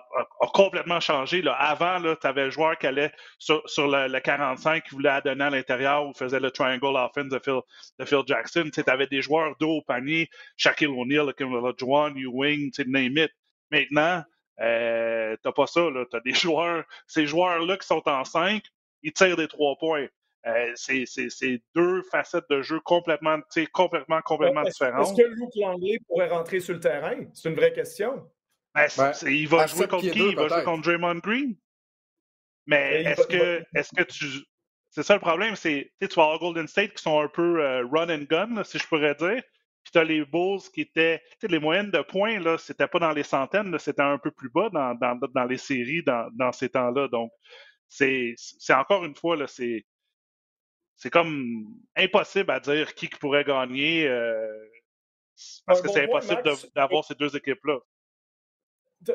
[0.53, 1.41] complètement changé.
[1.41, 1.53] Là.
[1.53, 6.07] Avant, tu avais le joueur qui allait sur, le, 45 qui voulait adonner à l'intérieur
[6.07, 7.59] ou faisait le triangle offense de Phil,
[7.99, 8.69] de Phil Jackson.
[8.73, 11.33] Tu avais des joueurs dos au panier, Shaquille O'Neal,
[11.79, 13.31] Juan Ewing, name it.
[13.71, 14.23] Maintenant,
[14.59, 15.87] euh, t'as pas ça.
[16.09, 18.63] Tu as des joueurs, ces joueurs-là qui sont en 5,
[19.03, 20.07] ils tirent des trois points.
[20.45, 23.37] Euh, c'est deux facettes de jeu complètement,
[23.73, 25.07] complètement, complètement différentes.
[25.07, 27.15] Est-ce que Luke Langley pourrait rentrer sur le terrain?
[27.33, 28.25] C'est une vraie question.
[28.77, 30.19] Ben, il va jouer contre qui?
[30.19, 31.55] il va jouer contre Draymond Green?
[32.67, 34.25] Mais est-ce que, est que tu.
[34.89, 37.85] C'est ça le problème, c'est tu vas avoir Golden State qui sont un peu euh,
[37.85, 39.41] run and gun, si je pourrais dire.
[39.83, 41.21] Puis tu as les Bulls qui étaient.
[41.43, 44.69] Les moyennes de points, là, c'était pas dans les centaines, c'était un peu plus bas
[44.69, 47.07] dans, dans, dans les séries dans, dans ces temps-là.
[47.07, 47.31] Donc,
[47.87, 48.35] c'est
[48.69, 49.85] encore une fois, là, c'est.
[50.99, 54.67] C'est comme impossible à dire qui pourrait gagner euh,
[55.67, 56.41] parce que c'est impossible
[56.75, 57.77] d'avoir ces deux équipes-là.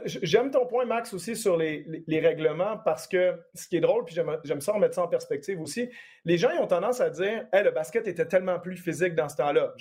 [0.05, 4.15] J'aime ton point, Max, aussi sur les, règlements parce que ce qui est drôle, puis
[4.15, 5.91] j'aime ça remettre ça en perspective aussi,
[6.25, 9.29] les gens ils ont tendance à dire hey, le basket était tellement plus physique dans
[9.29, 9.75] ce temps-là.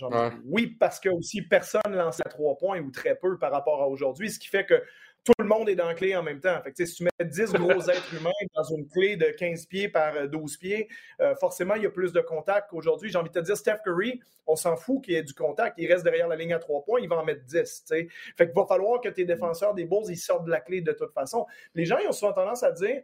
[0.46, 3.88] Oui, parce que aussi personne lançait à trois points ou très peu par rapport à
[3.88, 4.82] aujourd'hui, ce qui fait que
[5.24, 6.60] tout le monde est dans la clé en même temps.
[6.64, 10.28] Fait si tu mets 10 gros êtres humains dans une clé de 15 pieds par
[10.28, 10.88] 12 pieds,
[11.20, 13.10] euh, forcément, il y a plus de contact qu'aujourd'hui.
[13.12, 15.76] J'ai envie de te dire, Steph Curry, on s'en fout qu'il y ait du contact.
[15.78, 17.86] Il reste derrière la ligne à 3 points, il va en mettre 10.
[17.88, 18.08] Fait
[18.38, 21.14] qu'il va falloir que tes défenseurs des Bulls, ils sortent de la clé de toute
[21.14, 21.46] façon.
[21.76, 23.02] Les gens, ils ont souvent tendance à dire,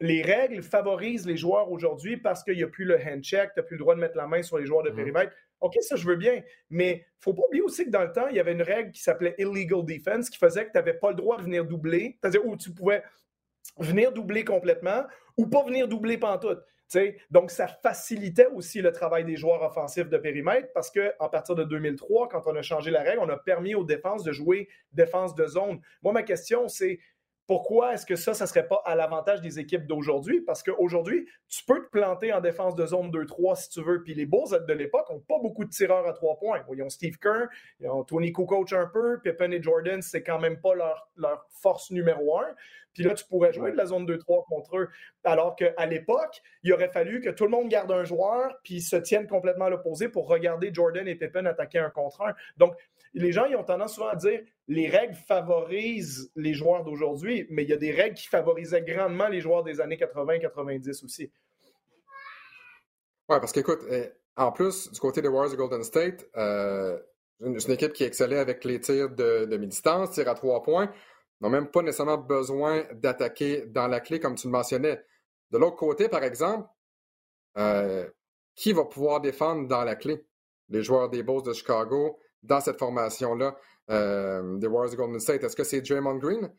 [0.00, 3.60] les règles favorisent les joueurs aujourd'hui parce qu'il n'y a plus le hand check, tu
[3.60, 4.94] n'as plus le droit de mettre la main sur les joueurs de mm-hmm.
[4.94, 5.32] périmètre.
[5.60, 6.42] OK, ça, je veux bien.
[6.70, 8.62] Mais il ne faut pas oublier aussi que dans le temps, il y avait une
[8.62, 11.64] règle qui s'appelait illegal defense qui faisait que tu n'avais pas le droit de venir
[11.64, 12.18] doubler.
[12.20, 13.02] C'est-à-dire où tu pouvais
[13.78, 15.04] venir doubler complètement
[15.36, 16.60] ou pas venir doubler pantoute.
[16.88, 17.18] sais.
[17.30, 21.64] Donc, ça facilitait aussi le travail des joueurs offensifs de périmètre parce qu'à partir de
[21.64, 25.34] 2003, quand on a changé la règle, on a permis aux défenses de jouer défense
[25.34, 25.80] de zone.
[26.02, 26.98] Moi, ma question, c'est
[27.50, 30.40] pourquoi est-ce que ça, ça ne serait pas à l'avantage des équipes d'aujourd'hui?
[30.40, 34.04] Parce qu'aujourd'hui, tu peux te planter en défense de zone 2-3 si tu veux.
[34.04, 36.62] Puis les Bulls de l'époque n'ont pas beaucoup de tireurs à trois points.
[36.72, 37.48] Ils ont Steve Kerr,
[37.80, 41.44] ils ont Tony Kukoc un peu, Pippen et Jordan, c'est quand même pas leur, leur
[41.50, 42.54] force numéro un.
[42.94, 44.88] Puis là, tu pourrais jouer de la zone 2-3 contre eux.
[45.24, 48.96] Alors qu'à l'époque, il aurait fallu que tout le monde garde un joueur puis se
[48.96, 52.34] tienne complètement à l'opposé pour regarder Jordan et Pippen attaquer un contre un.
[52.56, 52.74] Donc,
[53.14, 57.64] les gens ils ont tendance souvent à dire les règles favorisent les joueurs d'aujourd'hui, mais
[57.64, 61.30] il y a des règles qui favorisaient grandement les joueurs des années 80-90 aussi.
[63.28, 66.98] Oui, parce qu'écoute, eh, en plus, du côté des Warriors de Golden State, euh,
[67.40, 70.92] une, une, équipe qui excellait avec les tirs de, de mi-distance, tirs à trois points,
[71.40, 75.02] n'ont même pas nécessairement besoin d'attaquer dans la clé, comme tu le mentionnais.
[75.50, 76.68] De l'autre côté, par exemple,
[77.56, 78.08] euh,
[78.54, 80.24] qui va pouvoir défendre dans la clé?
[80.68, 83.56] Les joueurs des Bulls de Chicago, dans cette formation-là
[83.90, 85.42] euh, des Warriors de Golden State?
[85.42, 86.52] Est-ce que c'est Draymond Green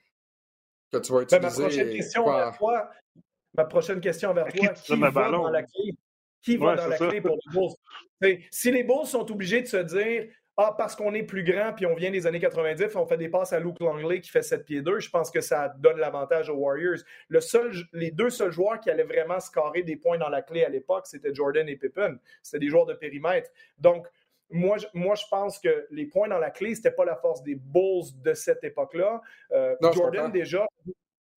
[0.91, 1.47] que tu vas utiliser?
[1.47, 2.89] Ben, ma prochaine question vers toi,
[3.53, 5.95] ma prochaine question vers toi, qui va dans la clé?
[6.41, 8.43] Qui va dans la clé pour les Bulls?
[8.51, 10.33] Si les Bulls sont obligés de se dire
[10.67, 13.29] ah, parce qu'on est plus grand puis on vient des années 90, on fait des
[13.29, 16.49] passes à Luke Longley qui fait 7 pieds 2, je pense que ça donne l'avantage
[16.49, 16.99] aux Warriors.
[17.29, 20.63] Le seul, les deux seuls joueurs qui allaient vraiment scorer des points dans la clé
[20.63, 22.17] à l'époque, c'était Jordan et Pippen.
[22.41, 23.49] C'était des joueurs de périmètre.
[23.77, 24.07] Donc,
[24.49, 27.15] moi, je, moi, je pense que les points dans la clé, ce n'était pas la
[27.15, 29.21] force des Bulls de cette époque-là.
[29.51, 30.67] Euh, Jordan, déjà,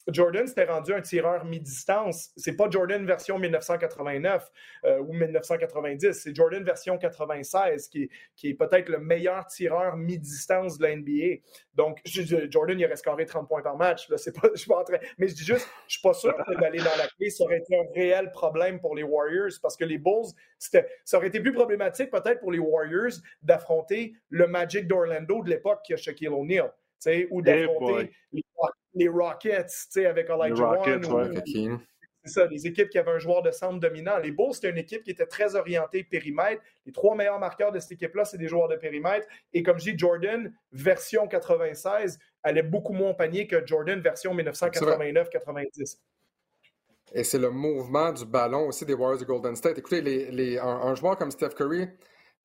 [0.09, 2.31] Jordan s'était rendu un tireur mi-distance.
[2.37, 4.51] C'est pas Jordan version 1989
[4.85, 8.11] euh, ou 1990, c'est Jordan version 96 qui,
[8.43, 11.43] est peut-être le meilleur tireur mi-distance de la NBA.
[11.75, 14.09] Donc, Jordan, il aurait scoré 30 points par match.
[14.09, 14.65] Là, pas, je.
[15.19, 17.59] Mais je dis juste, je suis pas sûr que d'aller dans la clé, ça aurait
[17.59, 21.53] été un réel problème pour les Warriors parce que les Bulls, ça aurait été plus
[21.53, 26.73] problématique peut-être pour les Warriors d'affronter le Magic d'Orlando de l'époque qui a Shaquille O'Neal
[27.31, 28.11] ou d'affronter
[28.95, 31.43] les, Rockets avec Elijah One.
[32.25, 34.17] C'est ça, les équipes qui avaient un joueur de centre dominant.
[34.19, 36.63] Les Bulls, c'était une équipe qui était très orientée périmètre.
[36.87, 39.27] Les trois meilleurs marqueurs de cette équipe-là, c'est des joueurs de périmètre.
[39.53, 44.35] Et comme je dis, Jordan, version 96, allait beaucoup moins au panier que Jordan, version
[44.35, 45.99] 1989-90.
[47.13, 49.79] Et c'est le mouvement du ballon aussi des Warriors de Golden State.
[49.79, 51.89] Écoutez, les, un, joueur comme Steph Curry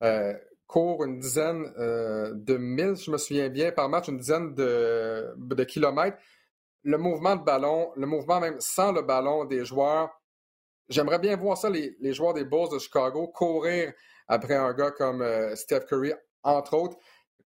[0.02, 0.34] euh,
[0.70, 5.64] court une dizaine euh, de milles, je me souviens bien, par match, une dizaine de,
[5.64, 6.16] kilomètres
[6.82, 10.08] le mouvement de ballon, le mouvement même sans le ballon des joueurs.
[10.88, 13.92] J'aimerais bien voir ça, les, joueurs des Bulls de Chicago, courir
[14.28, 16.12] après un gars comme euh, Steph Curry,
[16.42, 16.96] entre autres.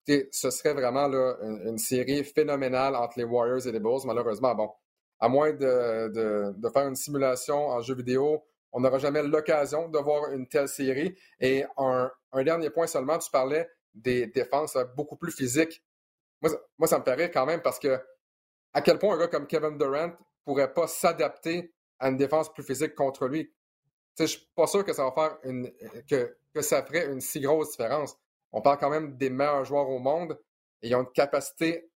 [0.06, 1.08] ce serait vraiment
[1.42, 4.02] une, série phénoménale entre les Warriors et les Bulls.
[4.06, 4.70] Malheureusement, bon,
[5.20, 8.44] à moins de, faire une simulation en jeu vidéo,
[8.74, 11.16] on n'aura jamais l'occasion de voir une telle série.
[11.40, 12.12] Et un,
[12.44, 15.84] dernier point seulement, tu parlais des défenses beaucoup plus physiques.
[16.42, 18.00] Moi, moi, ça me paraît quand même parce que
[18.74, 20.14] à quel point un gars comme Kevin Durant
[20.44, 23.54] pourrait pas s'adapter à une défense plus physique contre lui.
[24.20, 25.72] Je suis pas sûr que ça va faire une
[26.10, 28.18] que, que ça ferait une si grosse différence.
[28.52, 30.38] On parle quand même des meilleurs joueurs au monde
[30.82, 31.90] et ils ont une capacité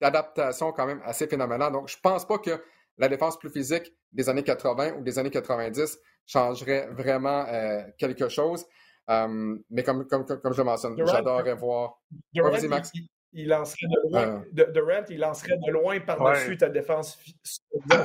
[0.00, 1.72] d'adaptation quand même assez phénoménale.
[1.72, 2.62] Donc, je pense pas que
[2.98, 8.28] la défense plus physique des années 80 ou des années 90 changerait vraiment euh, quelque
[8.28, 8.66] chose.
[9.10, 12.02] Euh, mais comme, comme, comme, je le mentionne, j'adorerais voir.
[12.68, 12.92] Max
[13.32, 17.18] il lancerait de loin, de, il lancerait de loin par-dessus ta défense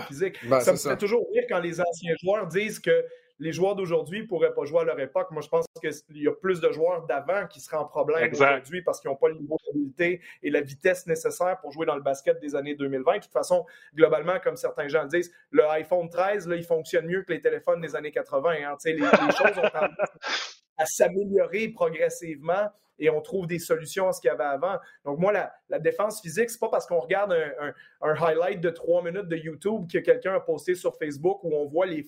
[0.07, 0.37] physique.
[0.47, 3.05] Ben, ça me fait toujours rire quand les anciens joueurs disent que
[3.39, 5.31] les joueurs d'aujourd'hui ne pourraient pas jouer à leur époque.
[5.31, 8.81] Moi, je pense qu'il y a plus de joueurs d'avant qui seraient en problème aujourd'hui
[8.81, 12.01] parce qu'ils n'ont pas le niveau d'habilité et la vitesse nécessaire pour jouer dans le
[12.01, 13.17] basket des années 2020.
[13.17, 13.65] de toute façon,
[13.95, 17.41] globalement, comme certains gens le disent, le iPhone 13, là, il fonctionne mieux que les
[17.41, 18.49] téléphones des années 80.
[18.49, 18.77] Hein.
[18.85, 22.69] Les, les choses ont tendance à s'améliorer progressivement
[23.03, 24.77] et on trouve des solutions à ce qu'il y avait avant.
[25.03, 29.27] Donc, moi, la, défense physique, c'est pas parce qu'on regarde un, highlight de trois minutes
[29.27, 32.07] de YouTube que quelqu'un a posté sur Facebook où on voit les,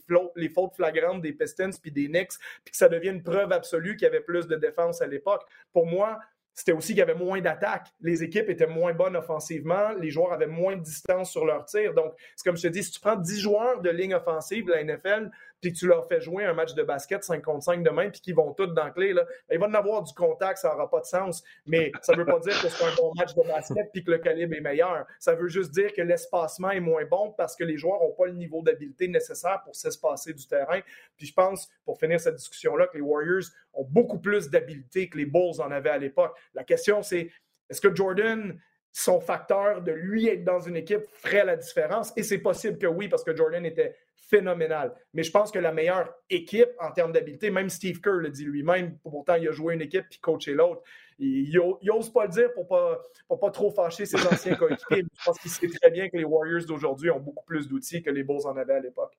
[0.50, 4.06] fautes flagrantes des Pistons puis des Knicks, puis que ça devient une preuve absolue qu'il
[4.06, 5.44] y avait plus de défense à l'époque.
[5.74, 6.18] Pour moi,
[6.56, 7.88] c'était aussi qu'il y avait moins d'attaques.
[8.00, 11.94] Les équipes étaient moins bonnes offensivement, les joueurs avaient moins de distance sur leur tir.
[11.94, 14.84] Donc, c'est comme je te dis, si tu prends 10 joueurs de ligne offensive la
[14.84, 15.30] NFL,
[15.62, 18.36] puis tu leur fais jouer un match de basket 5 contre 5 demain, puis qu'ils
[18.36, 21.00] vont tous dans clé, là, ben, ils vont en avoir du contact, ça n'aura pas
[21.00, 21.44] de sens.
[21.66, 24.12] Mais ça ne veut pas dire que c'est un bon match de basket puis que
[24.12, 25.06] le calibre est meilleur.
[25.20, 28.28] Ça veut juste dire que l'espacement est moins bon parce que les joueurs n'ont pas
[28.28, 30.82] le niveau d'habileté nécessaire pour s'espacer du terrain.
[31.18, 35.18] Puis je pense, pour finir cette discussion-là, que les Warriors ont beaucoup plus d'habileté que
[35.18, 36.38] les Bulls en avaient à l'époque.
[36.56, 37.30] La question, c'est
[37.70, 38.60] est-ce que Jordan
[38.92, 42.14] son facteur de lui être dans une équipe ferait la différence?
[42.16, 43.96] Et c'est possible que oui, parce que Jordan était
[44.30, 44.94] phénoménal.
[45.14, 48.46] Mais je pense que la meilleure équipe en termes d'habileté, même Steve Kerr le dit
[48.46, 50.82] lui-même, pourtant il a joué une équipe puis coaché l'autre.
[51.20, 51.52] Il,
[51.84, 55.04] n'ose pas le dire pour pas, pour pas trop fâcher ses anciens coéquipiers.
[55.18, 58.10] je pense qu'il sait très bien que les Warriors d'aujourd'hui ont beaucoup plus d'outils que
[58.10, 59.14] les Bulls en avaient à l'époque.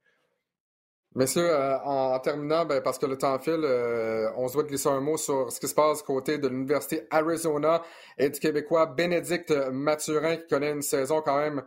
[1.16, 4.90] Messieurs, euh, en, terminant, ben, parce que le temps file, euh, on se doit glisser
[4.90, 7.82] un mot sur ce qui se passe côté de l'Université Arizona
[8.18, 11.64] et du Québécois Bénédicte Mathurin qui connaît une saison quand même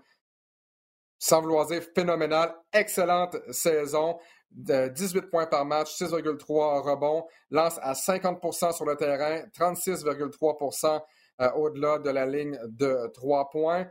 [1.18, 2.56] sans vouloir phénoménale.
[2.72, 4.20] Excellente saison.
[4.52, 11.02] De 18 points par match, 6,3 rebonds, lance à 50% sur le terrain, 36,3%
[11.42, 13.88] euh, au-delà de la ligne de 3 points.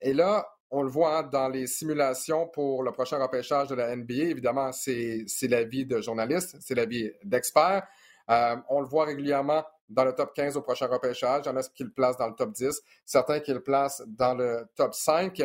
[0.00, 4.14] Et là, on le voit dans les simulations pour le prochain repêchage de la NBA.
[4.14, 7.86] Évidemment, c'est l'avis de journalistes, c'est l'avis d'experts.
[8.30, 11.42] Euh, on le voit régulièrement dans le top 15 au prochain repêchage.
[11.44, 14.02] Il y en a qui le placent dans le top 10, certains qui le placent
[14.06, 15.42] dans le top 5.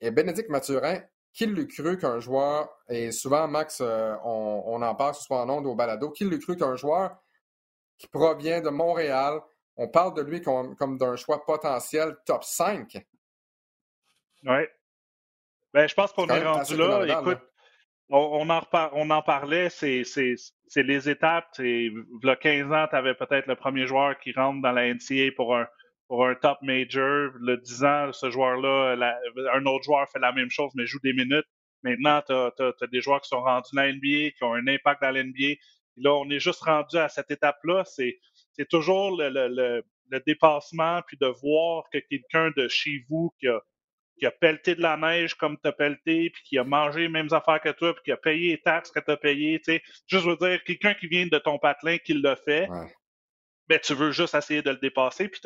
[0.00, 1.00] Et Bénédicte Mathurin,
[1.32, 5.48] qui l'eût cru qu'un joueur, et souvent, Max, euh, on, en parle, ce soit en
[5.48, 7.16] ondes ou au balado, qui l'eût cru qu'un joueur
[7.96, 9.40] qui provient de Montréal,
[9.76, 13.06] on parle de lui comme d'un choix potentiel top 5
[14.44, 14.64] oui.
[15.72, 17.20] Ben, je pense qu'on est, rendu là.
[17.20, 17.38] Écoute,
[18.08, 18.60] On, en
[18.92, 20.02] on en parlait, c'est
[20.76, 21.48] les étapes.
[21.58, 24.92] Il y a 15 ans, tu avais peut-être le premier joueur qui rentre dans la
[24.92, 25.66] NCA pour un,
[26.08, 27.30] pour un top major.
[27.38, 28.96] Le 10 ans, ce joueur-là,
[29.54, 31.46] un autre joueur fait la même chose, mais joue des minutes.
[31.82, 35.02] Maintenant, tu as, des joueurs qui sont rendus dans la NBA, qui ont un impact
[35.02, 35.54] dans la NBA.
[35.96, 37.84] là, on est juste rendu à cette étape-là.
[37.84, 38.18] C'est
[38.68, 43.60] toujours le, le, le, dépassement, puis de voir que quelqu'un de chez vous qui a,
[44.20, 47.08] qui a pelleté de la neige comme tu as pelleté, puis qui a mangé les
[47.08, 49.58] mêmes affaires que toi, puis qui a payé les taxes que tu as payées.
[49.58, 49.82] Tu sais.
[50.06, 52.68] Juste veux dire, quelqu'un qui vient de ton patelin qui le fait,
[53.68, 55.40] ben, tu veux juste essayer de le dépasser, puis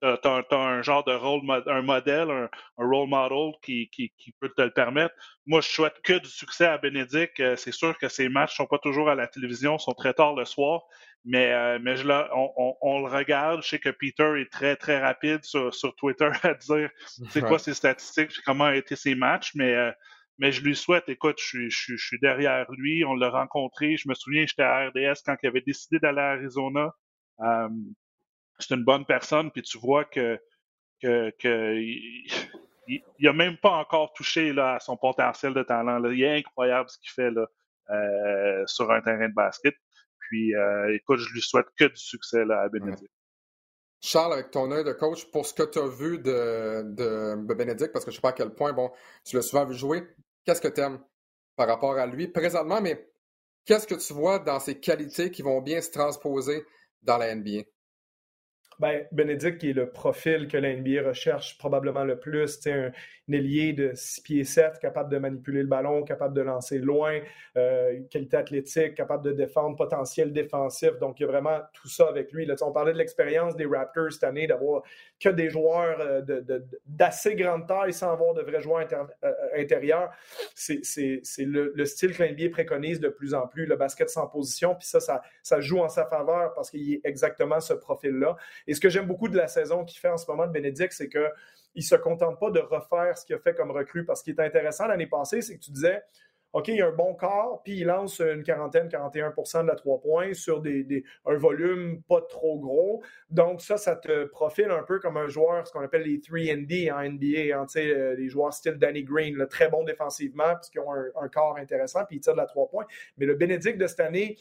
[0.00, 4.48] tu as, un genre de rôle, un modèle, un, role model qui, qui, qui, peut
[4.48, 5.14] te le permettre.
[5.46, 7.40] Moi, je souhaite que du succès à Bénédicte.
[7.40, 10.34] Euh, c'est sûr que ces matchs sont pas toujours à la télévision, sont très tard
[10.34, 10.82] le soir,
[11.24, 13.62] mais, euh, mais je, on, on, le regarde.
[13.62, 16.90] Je sais que Peter est très, très rapide sur, sur Twitter à dire
[17.30, 19.52] c'est quoi ses statistiques comment ont été ses matchs.
[19.54, 19.90] Mais, euh,
[20.38, 24.08] mais je lui souhaite, écoute, je, je, je suis derrière lui, on l'a rencontré, je
[24.08, 26.94] me souviens, j'étais à RDS quand il avait décidé d'aller à Arizona.
[27.40, 27.68] Euh,
[28.58, 30.40] c'est une bonne personne, puis tu vois que,
[31.00, 35.98] que, que il, il, a même pas encore touché là, à son potentiel de talent.
[35.98, 36.10] Là.
[36.12, 37.46] Il est incroyable ce qu'il fait là,
[37.90, 39.74] euh, sur un terrain de basket.
[40.18, 43.12] Puis, euh, écoute, je lui souhaite que du succès là, à Bénédicte.
[44.00, 47.92] Charles, avec ton œil de coach, pour ce que tu as vu de, de, Bénédicte,
[47.92, 48.92] parce que je ne sais pas à quel point, bon,
[49.24, 50.06] tu l'as souvent vu jouer,
[50.44, 51.00] qu'est-ce que tu aimes
[51.56, 53.10] par rapport à lui présentement, mais
[53.64, 56.64] qu'est-ce que tu vois dans ses qualités qui vont bien se transposer
[57.02, 57.62] dans la NBA?
[58.78, 62.90] Ben, Bénédicte, qui est le profil que la NBA recherche probablement le plus, un,
[63.28, 67.20] un ailier de 6 pieds 7, capable de manipuler le ballon, capable de lancer loin,
[67.56, 70.98] euh, qualité athlétique, capable de défendre, potentiel défensif.
[70.98, 72.48] Donc, il y a vraiment tout ça avec lui.
[72.60, 74.82] On parlait de l'expérience des Raptors cette année, d'avoir
[75.20, 76.22] que des joueurs euh,
[76.86, 78.86] d'assez grande taille sans avoir de vrais joueurs
[79.24, 80.10] euh, intérieurs.
[80.54, 80.80] C'est
[81.38, 84.74] le, le, style que l'NBA préconise de plus en plus, le basket sans position.
[84.74, 88.36] Puis ça, ça, ça joue en sa faveur parce qu'il est exactement ce profil-là.
[88.68, 90.92] Et ce que j'aime beaucoup de la saison qu'il fait en ce moment de Bénédicte,
[90.92, 91.30] c'est qu'il
[91.74, 94.04] ne se contente pas de refaire ce qu'il a fait comme recrue.
[94.04, 96.02] Parce qu'il est intéressant l'année passée, c'est que tu disais,
[96.52, 100.00] OK, il a un bon corps, puis il lance une quarantaine, 41% de la trois
[100.00, 103.02] points sur des, un volume pas trop gros.
[103.30, 106.92] Donc, ça, ça te profile un peu comme un joueur, ce qu'on appelle les 3D
[106.92, 110.92] en NBA, hein, euh, les joueurs style Danny Green, très bon défensivement, parce qu'ils ont
[110.92, 112.86] un, un, corps intéressant, puis ils tirent de la trois points.
[113.18, 114.38] Mais le Bénédicte de cette année,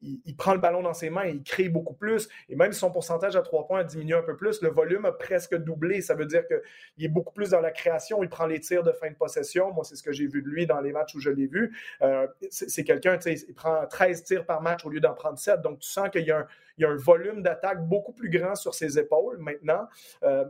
[0.00, 2.28] il, prend le ballon dans ses mains et il crée beaucoup plus.
[2.48, 5.12] Et même son pourcentage à trois points a diminué un peu plus, le volume a
[5.12, 6.00] presque doublé.
[6.00, 8.22] Ça veut dire qu'il est beaucoup plus dans la création.
[8.22, 9.72] Il prend les tirs de fin de possession.
[9.72, 11.76] Moi, c'est ce que j'ai vu de lui dans les matchs où je l'ai vu.
[12.02, 15.60] Euh, c'est quelqu'un, il prend 13 tirs par match au lieu d'en prendre 7.
[15.62, 16.46] Donc, tu sens qu'il y, a
[16.80, 19.88] un volume d'attaque beaucoup plus grand sur ses épaules maintenant.
[20.22, 20.44] Euh,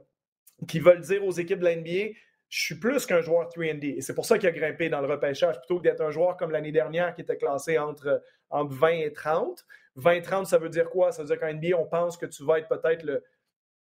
[0.67, 2.17] qui veulent dire aux équipes de la NBA,
[2.49, 3.97] je suis plus qu'un joueur 3D.
[3.97, 6.37] Et c'est pour ça qu'il a grimpé dans le repêchage, plutôt que d'être un joueur
[6.37, 9.65] comme l'année dernière qui était classé entre, entre 20 et 30.
[9.97, 11.13] 20 et 30, ça veut dire quoi?
[11.13, 13.25] Ça veut dire qu'en NBA, on pense que tu vas être peut-être le.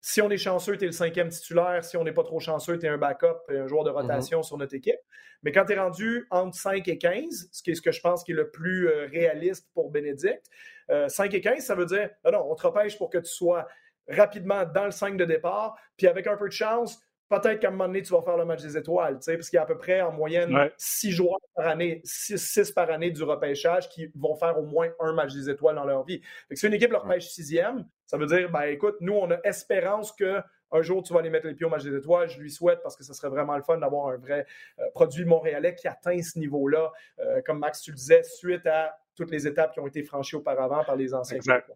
[0.01, 1.85] Si on est chanceux, tu es le cinquième titulaire.
[1.85, 4.57] Si on n'est pas trop chanceux, tu es un backup, un joueur de rotation sur
[4.57, 5.01] notre équipe.
[5.43, 8.01] Mais quand tu es rendu entre 5 et 15, ce qui est ce que je
[8.01, 10.47] pense qui est le plus euh, réaliste pour Bénédicte,
[10.89, 13.31] 5 euh, et 15, ça veut dire, non, non, on te repêche pour que tu
[13.31, 13.67] sois
[14.09, 17.71] rapidement dans le 5 de départ, puis avec un peu de chance, peut-être qu'à un
[17.73, 19.77] moment donné, tu vas faire le match des étoiles, parce qu'il y a à peu
[19.77, 24.59] près en moyenne six joueurs par année, six, par année du repêchage qui vont faire
[24.59, 26.21] au moins un match des étoiles dans leur vie.
[26.53, 30.13] si une équipe leur repêche sixième, ça veut dire, ben écoute, nous, on a espérance
[30.13, 30.41] que
[30.73, 32.29] un jour, tu vas aller mettre les pieds au match des étoiles.
[32.29, 34.47] Je lui souhaite parce que ce serait vraiment le fun d'avoir un vrai
[34.79, 38.99] euh, produit montréalais qui atteint ce niveau-là, euh, comme Max, tu le disais, suite à
[39.15, 41.37] toutes les étapes qui ont été franchies auparavant par les anciens.
[41.37, 41.71] Exact.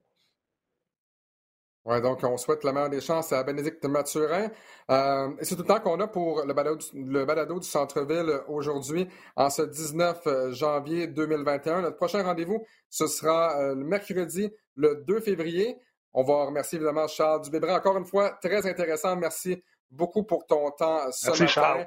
[1.86, 4.50] Ouais, donc on souhaite la meilleure des chances à Bénédicte Mathurin.
[4.90, 9.08] Euh, c'est tout le temps qu'on a pour le balado, le balado du centre-ville aujourd'hui,
[9.34, 11.80] en ce 19 euh, janvier 2021.
[11.80, 15.78] Notre prochain rendez-vous, ce sera euh, le mercredi, le 2 février.
[16.12, 17.72] On va remercier évidemment Charles Dubébret.
[17.72, 19.16] Encore une fois, très intéressant.
[19.16, 21.86] Merci beaucoup pour ton temps ce Merci, Charles.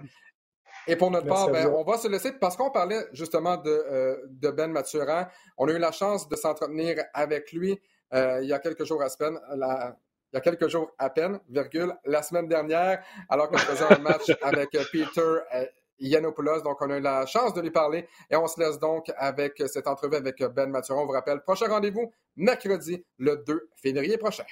[0.87, 4.49] Et pour notre part, ben, on va se laisser parce qu'on parlait justement de, de
[4.49, 5.27] Ben Mathurin.
[5.57, 7.79] On a eu la chance de s'entretenir avec lui
[8.13, 9.95] euh, il y a quelques jours à peine, la,
[10.31, 13.99] il y a quelques jours à peine, virgule, la semaine dernière, alors qu'on faisait un
[13.99, 15.65] match avec euh, Peter euh,
[15.99, 16.61] Yanopoulos.
[16.61, 19.61] Donc, on a eu la chance de lui parler et on se laisse donc avec
[19.67, 21.01] cette entrevue avec Ben Mathuron.
[21.01, 24.45] On vous rappelle, prochain rendez-vous mercredi, le 2 février prochain.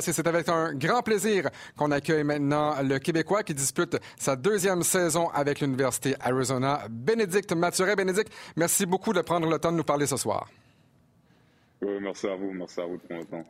[0.00, 5.28] C'est avec un grand plaisir qu'on accueille maintenant le Québécois qui dispute sa deuxième saison
[5.30, 7.94] avec l'Université Arizona, Bénédicte Mathurin.
[7.94, 10.48] Bénédicte, merci beaucoup de prendre le temps de nous parler ce soir.
[11.82, 12.52] Merci à vous.
[12.52, 13.44] Merci à vous de prendre le temps.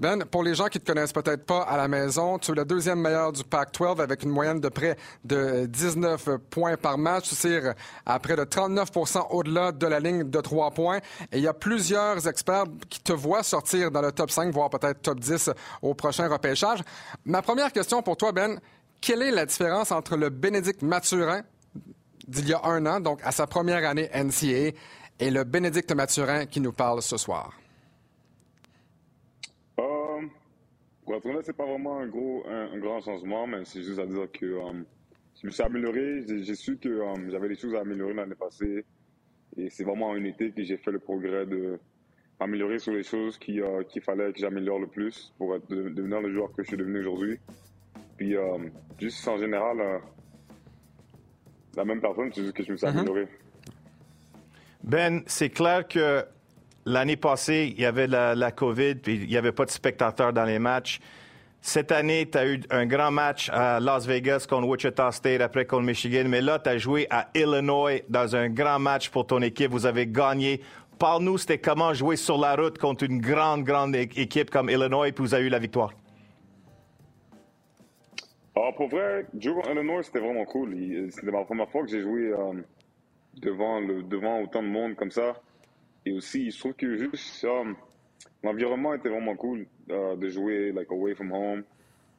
[0.00, 2.54] Ben, pour les gens qui ne te connaissent peut-être pas à la maison, tu es
[2.54, 7.28] le deuxième meilleur du Pac-12 avec une moyenne de près de 19 points par match.
[7.28, 7.74] Tu tires
[8.06, 8.88] à près de 39
[9.28, 11.00] au-delà de la ligne de trois points.
[11.30, 14.70] Et il y a plusieurs experts qui te voient sortir dans le top 5, voire
[14.70, 15.50] peut-être top 10
[15.82, 16.80] au prochain repêchage.
[17.26, 18.58] Ma première question pour toi, Ben,
[19.02, 21.42] quelle est la différence entre le Bénédicte Mathurin
[22.26, 24.72] d'il y a un an, donc à sa première année NCAA,
[25.18, 27.59] et le Bénédicte Mathurin qui nous parle ce soir?
[31.10, 34.06] Pour être honnête, c'est pas vraiment un gros, un, grand changement, mais c'est juste à
[34.06, 34.84] dire que euh,
[35.42, 36.22] je me suis amélioré.
[36.24, 38.84] J'ai su que euh, j'avais des choses à améliorer l'année passée.
[39.56, 41.80] Et c'est vraiment en été que j'ai fait le progrès de
[42.38, 46.32] m'améliorer sur les choses euh, qu'il fallait que j'améliore le plus pour être, devenir le
[46.32, 47.40] joueur que je suis devenu aujourd'hui.
[48.16, 48.36] Puis,
[49.00, 50.00] juste en général,
[51.74, 52.98] la même personne, c'est juste que je me suis mm-hmm.
[52.98, 53.26] amélioré.
[54.84, 56.24] Ben, c'est clair que
[56.90, 60.44] L'année passée, il y avait la, COVID, puis il n'y avait pas de spectateurs dans
[60.44, 60.98] les matchs.
[61.60, 65.66] Cette année, tu as eu un grand match à Las Vegas contre Wichita State, après
[65.66, 69.40] contre Michigan, mais là, tu as joué à Illinois dans un grand match pour ton
[69.40, 69.70] équipe.
[69.70, 70.62] Vous avez gagné.
[70.98, 75.22] Parle-nous, c'était comment jouer sur la route contre une grande, grande équipe comme Illinois, puis
[75.22, 75.92] vous avez eu la victoire?
[78.56, 80.74] Ah, pour vrai, jouer contre Illinois, c'était vraiment cool.
[81.10, 82.54] C'était ma première fois que j'ai joué euh,
[83.36, 85.36] devant, le, devant autant de monde comme ça.
[86.06, 87.72] Et aussi, je trouve que juste euh,
[88.42, 91.62] l'environnement était vraiment cool euh, de jouer like away from home,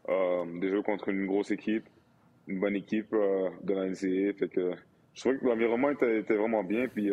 [0.09, 1.86] euh, de jouer contre une grosse équipe,
[2.47, 4.34] une bonne équipe de la NCAA.
[4.38, 4.71] Fait que
[5.13, 6.88] je trouvais que l'environnement était, vraiment bien.
[6.88, 7.11] Puis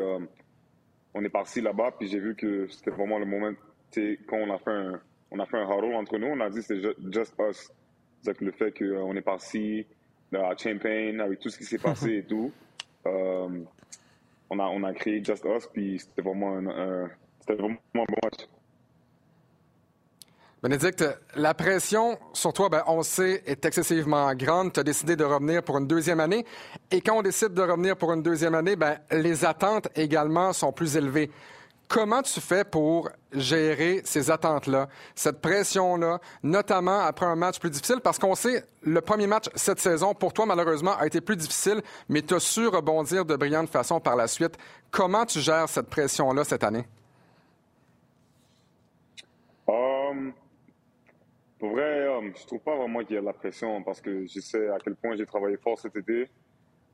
[1.15, 3.53] on est parti là-bas, puis j'ai vu que c'était vraiment le moment.
[3.95, 5.01] Quand on a fait un,
[5.31, 7.71] on a fait un huddle entre nous, on a dit c'était just us.
[8.23, 9.87] C'est le fait qu'on est parti
[10.35, 12.53] à Champagne avec tout ce qui s'est passé et tout
[14.51, 17.11] on a, on a créé Just Us, puis c'était vraiment, un,
[17.49, 18.49] vraiment bon match.
[20.61, 21.05] Bénédicte,
[21.37, 24.73] la pression sur toi, ben, on sait, est excessivement grande.
[24.73, 26.45] Tu as décidé de revenir pour une deuxième année.
[26.91, 30.73] Et quand on décide de revenir pour une deuxième année, ben, les attentes également sont
[30.73, 31.31] plus élevées.
[31.89, 38.01] Comment tu fais pour gérer ces attentes-là, cette pression-là, notamment après un match plus difficile?
[38.05, 41.81] Parce qu'on sait, le premier match cette saison, pour toi, malheureusement, a été plus difficile,
[42.11, 44.59] mais tu as su rebondir de brillante façon par la suite.
[44.91, 46.85] Comment tu gères cette pression-là cette année?
[49.67, 50.35] Um,
[51.59, 54.27] pour vrai, um, je trouve pas vraiment qu'il y a de la pression parce que
[54.27, 56.29] je sais à quel point j'ai travaillé fort cet été.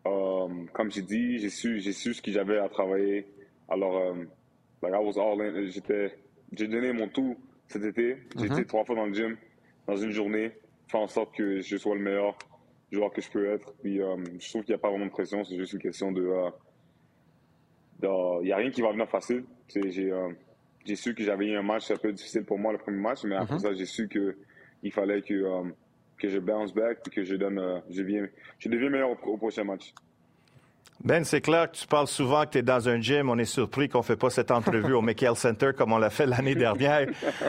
[0.04, 3.26] Um, comme j'ai dit, j'ai su, su ce que j'avais à travailler.
[3.68, 4.14] Alors,
[5.70, 6.14] J'étais,
[6.52, 7.36] j'ai donné mon tout
[7.68, 8.18] cet été.
[8.36, 8.64] J'ai été mhm.
[8.66, 9.36] trois fois dans le gym
[9.86, 10.52] dans une journée,
[10.88, 12.36] faire en sorte que je sois le meilleur
[12.90, 13.74] joueur que je peux être.
[13.82, 16.12] Puis euh, je trouve qu'il n'y a pas vraiment de pression, c'est juste une question
[16.12, 16.22] de.
[16.22, 16.50] Euh,
[18.42, 19.44] il n'y a rien qui va venir facile.
[19.68, 20.28] J'ai, euh,
[20.84, 23.24] j'ai su que j'avais eu un match un peu difficile pour moi le premier match,
[23.24, 23.60] mais après mhm.
[23.60, 25.62] ça, j'ai su qu'il fallait que,
[26.18, 27.82] que je bounce back que je donne.
[27.88, 28.28] je, viens,
[28.58, 29.94] je deviens meilleur au prochain match.
[31.04, 33.28] Ben, c'est clair que tu parles souvent que tu es dans un gym.
[33.28, 36.08] On est surpris qu'on ne fait pas cette entrevue au McHale Center comme on l'a
[36.08, 37.08] fait l'année dernière.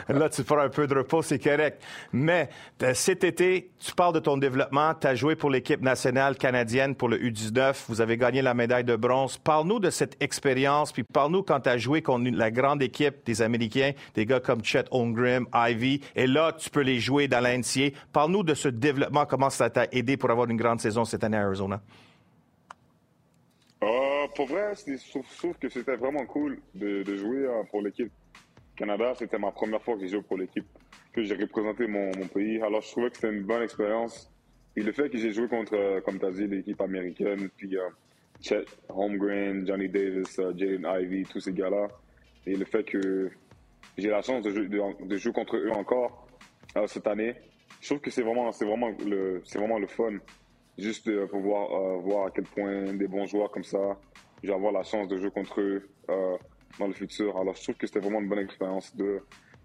[0.10, 1.82] Là, tu prends un peu de repos, c'est correct.
[2.12, 2.50] Mais
[2.84, 4.94] euh, cet été, tu parles de ton développement.
[5.00, 7.86] Tu as joué pour l'équipe nationale canadienne pour le U19.
[7.88, 9.38] Vous avez gagné la médaille de bronze.
[9.38, 13.42] Parle-nous de cette expérience, puis parle-nous quand tu as joué contre la grande équipe des
[13.42, 16.02] Américains, des gars comme Chet Holmgren, Ivy.
[16.18, 17.96] Et là, tu peux les jouer dans l'NCA.
[18.12, 21.38] Parle-nous de ce développement, comment ça t'a aidé pour avoir une grande saison cette année
[21.38, 21.80] à Arizona?
[24.26, 25.10] Euh, pour vrai, je
[25.40, 28.12] trouve, que c'était vraiment cool de, jouer euh, pour l'équipe
[28.76, 29.14] Canada.
[29.16, 30.66] C'était ma première fois que j'ai joué pour l'équipe,
[31.14, 32.62] que j'ai représenté mon, pays.
[32.62, 34.32] Alors, je trouvais que c'était une bonne expérience.
[34.76, 37.76] Et le fait que j'ai joué contre, euh, comme tu as dit, l'équipe américaine, puis
[38.42, 41.88] Chet Holmgren, Johnny Davis, Jaden Ivey, tous ces gars-là,
[42.46, 43.32] et le fait que
[43.98, 46.28] j'ai la chance de jouer, contre eux encore
[46.88, 47.34] cette année,
[47.80, 48.92] je trouve que c'est vraiment, vraiment
[49.46, 50.18] c'est vraiment le fun
[50.78, 53.98] juste de pouvoir euh, voir à quel point des bons joueurs comme ça,
[54.44, 56.38] je la chance de jouer contre eux euh,
[56.80, 57.38] dans le futur.
[57.38, 59.22] Alors je trouve que c'était vraiment une bonne expérience de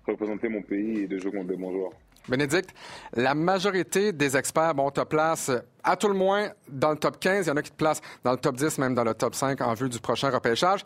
[0.07, 1.93] représenter mon pays et de jouer contre des bons joueurs.
[2.29, 2.75] Bénédicte,
[3.15, 5.51] la majorité des experts bon, te place
[5.83, 7.47] à tout le moins dans le top 15.
[7.47, 9.35] Il y en a qui te placent dans le top 10, même dans le top
[9.35, 10.85] 5 en vue du prochain repêchage.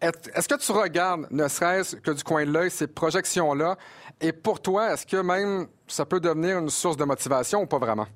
[0.00, 3.76] Est-ce que tu regardes, ne serait-ce que du coin de l'œil, ces projections-là?
[4.20, 7.78] Et pour toi, est-ce que même ça peut devenir une source de motivation ou pas
[7.78, 8.06] vraiment?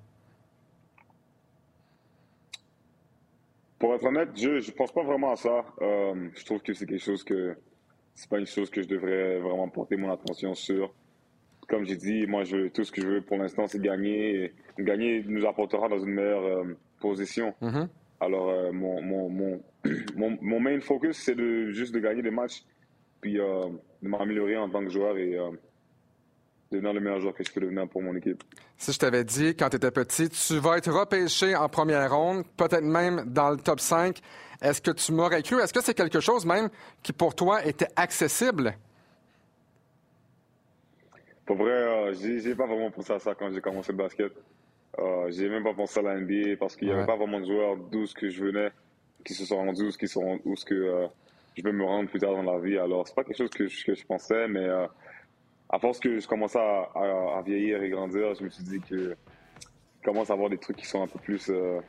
[3.81, 5.65] Pour être honnête, je ne pense pas vraiment à ça.
[5.81, 7.57] Euh, je trouve que c'est quelque chose que
[8.15, 10.93] c'est pas une chose que je devrais vraiment porter mon attention sur.
[11.67, 14.45] Comme j'ai dit, moi, je, tout ce que je veux pour l'instant, c'est gagner.
[14.45, 17.55] Et gagner nous apportera dans une meilleure euh, position.
[17.63, 17.89] Mm-hmm.
[18.21, 19.63] Alors, euh, mon, mon, mon,
[20.43, 22.63] mon, main focus, c'est de, juste de gagner des matchs,
[23.23, 25.39] puis de m'améliorer en tant que joueur et
[26.71, 28.45] devenir le meilleur joueur que je peux devenir pour mon équipe.
[28.77, 32.45] Si je t'avais dit, quand tu étais petit, tu vas être repêché en première ronde,
[32.57, 34.21] peut-être même dans le top 5,
[34.63, 35.61] est-ce que tu m'aurais cru?
[35.61, 36.69] Est-ce que c'est quelque chose même
[37.03, 38.75] qui, pour toi, était accessible?
[41.45, 44.33] Pour vrai, euh, j'ai pas vraiment pensé à ça quand j'ai commencé le basket.
[44.99, 47.47] Euh, j'ai même pas pensé à la NBA parce qu'il n'y avait pas vraiment de
[47.47, 48.71] joueurs d'où ce que je venais
[49.25, 51.07] qui se sont rendus, où, qui sont, où ce que euh,
[51.57, 52.79] je vais me rendre plus tard dans la vie.
[52.79, 54.87] Alors, c'est pas quelque chose que je, que je pensais, mais euh,
[55.71, 60.05] à force que je commençais à, vieillir et grandir, je me suis dit que je
[60.05, 61.81] commence à avoir des trucs qui sont un peu plus euh,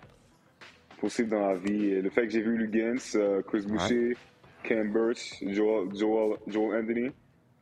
[1.00, 1.86] possibles dans la vie.
[1.86, 4.16] Et le fait que j'ai vu Lugans, euh, Chris Boucher,
[4.64, 7.10] Cam Birch, Joel, Joel, Anthony,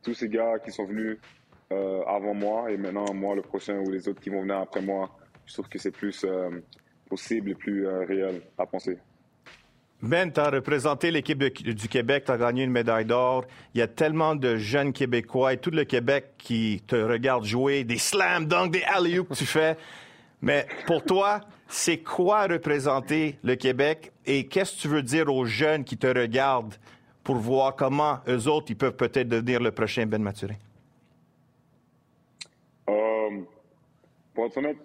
[0.03, 1.17] tous ces gars qui sont venus
[1.71, 4.81] euh, avant moi et maintenant moi le prochain ou les autres qui vont venir après
[4.81, 5.09] moi,
[5.45, 6.25] je trouve que c'est plus
[7.07, 8.97] possible et plus réel à penser.
[10.01, 13.43] Ben, tu as représenté l'équipe du Québec, tu as gagné une médaille d'or.
[13.73, 17.83] Il y a tellement de jeunes Québécois et tout le Québec qui te regarde jouer,
[17.83, 19.75] des slam dunk, des alley que tu fais.
[20.41, 25.43] Mais pour toi, c'est quoi représenter le Québec et qu'est-ce que tu veux dire aux
[25.43, 26.75] jeunes qui te regardent
[27.21, 30.55] pour voir comment eux autres, ils peuvent peut-être devenir le prochain Ben Mathurin?
[32.89, 33.41] Euh,
[34.33, 34.77] pour être honnête,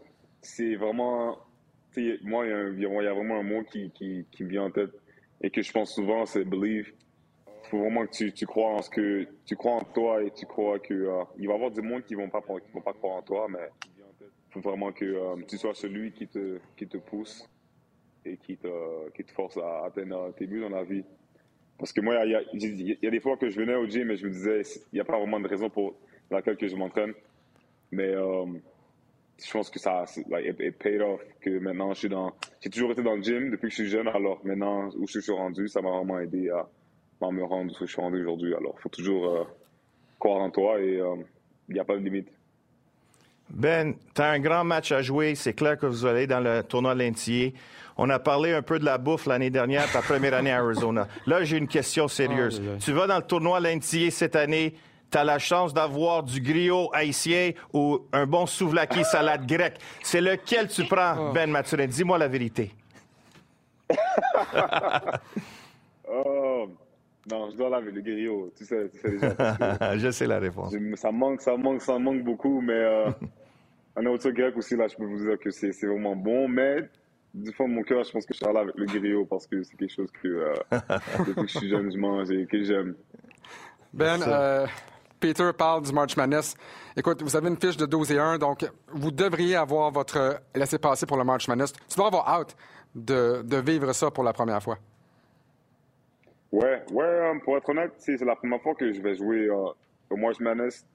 [0.43, 1.39] c'est vraiment.
[2.25, 4.91] Moi, il y, a vraiment un mot qui, vient en tête
[5.41, 6.93] et que je pense souvent, c'est believe.
[7.47, 10.31] Il faut vraiment que tu, tu, crois en ce que tu crois en toi et
[10.31, 12.83] tu crois que euh, il va y avoir du monde qui vont pas qui vont
[12.83, 13.69] pas croire en toi, mais
[14.55, 17.49] faut vraiment que euh, tu sois celui qui te, qui te pousse
[18.25, 21.05] et qui te, qui te force à atteindre tes buts dans la vie.
[21.77, 24.11] Parce que moi, il y a, y a, des fois que je venais au gym
[24.11, 24.63] et je me disais,
[24.93, 25.97] il n'y a pas vraiment de raison pour
[26.31, 27.13] laquelle que je m'entraîne.
[27.91, 28.47] Mais euh,
[29.43, 31.21] je pense que ça, like, it, paid off.
[31.41, 33.89] Que maintenant, je suis dans, j'ai toujours été dans le gym depuis que je suis
[33.89, 34.09] jeune.
[34.09, 36.67] Alors maintenant, où je suis rendu, ça m'a vraiment aidé à,
[37.31, 38.55] me rendre où je suis rendu aujourd'hui.
[38.55, 39.45] Alors, il faut toujours euh,
[40.19, 41.01] croire en toi et
[41.69, 42.29] il n'y a pas de limite.
[43.51, 45.35] Ben, tu as un grand match à jouer.
[45.35, 47.55] C'est clair que vous allez dans le tournoi Lentier.
[47.97, 51.07] On a parlé un peu de la bouffe l'année dernière, ta première année à Arizona.
[51.27, 52.61] Là, j'ai une question sérieuse.
[52.81, 54.75] Tu vas dans le tournoi Lentier cette année.
[55.15, 59.79] Tu as la chance d'avoir du griot haïtien ou un bon souvlaki salade grecque.
[60.03, 61.33] C'est lequel tu prends, oh.
[61.33, 61.87] Ben Mathurin?
[61.87, 62.73] Dis-moi la vérité.
[66.11, 66.69] oh,
[67.31, 68.53] non, je dois laver le griot.
[68.59, 69.97] Tu sais, tu sais déjà.
[69.99, 70.75] je sais la réponse.
[70.97, 73.11] ça manque, ça manque, ça manque beaucoup, mais euh,
[73.95, 76.91] un autre grec aussi, là, je peux vous dire que c'est vraiment bon, mais
[77.33, 79.47] du fond de mon cœur, je pense que je serai là avec le griot parce
[79.47, 80.55] que c'est quelque chose que euh,
[81.21, 82.97] depuis que je suis jeune, je mange et que j'aime.
[83.93, 84.67] Ben, euh,
[85.25, 86.55] Peter parle du March Madness.
[86.95, 91.07] Écoute, vous avez une fiche de 12 et 1, donc vous devriez avoir votre laissez-passer
[91.07, 91.73] pour le March Madness.
[91.73, 92.55] Tu dois avoir hâte
[92.95, 94.77] de, vivre ça pour la première fois.
[96.53, 99.71] Ouais, ouais, euh, pour être honnête, c'est la première fois que je vais jouer euh,
[100.11, 100.87] au March Madness.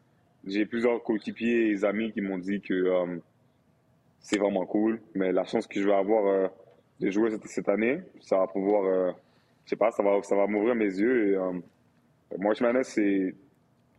[0.46, 3.18] J'ai plusieurs coéquipiers et amis qui m'ont dit que euh,
[4.20, 6.52] c'est vraiment cool, mais la chance que je vais avoir
[7.00, 9.16] de jouer cette, année, ça va pouvoir,
[9.66, 11.34] je sais pas, ça va, ça va m'ouvrir mes yeux.
[11.34, 13.34] Et, March Madness, c'est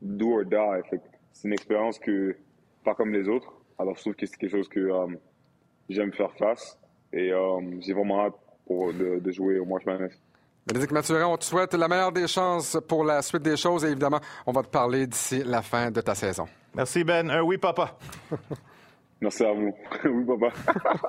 [0.00, 1.00] do or die.
[1.32, 2.36] C'est une expérience que,
[2.84, 3.52] pas comme les autres.
[3.78, 4.90] Alors, je trouve que c'est quelque chose que
[5.88, 6.78] j'aime faire face.
[7.12, 7.32] Et
[7.80, 8.34] j'ai vraiment hâte
[8.66, 10.20] pour, de, de jouer au March Madness.
[10.66, 13.88] Bénédicte Mathurin, on te souhaite la meilleure des chances pour la suite des choses et
[13.88, 16.46] évidemment, on va te parler d'ici la fin de ta saison.
[16.74, 17.30] Merci Ben.
[17.30, 17.96] Un oui, papa.
[19.20, 19.74] Merci à vous.
[20.04, 20.52] oui, papa.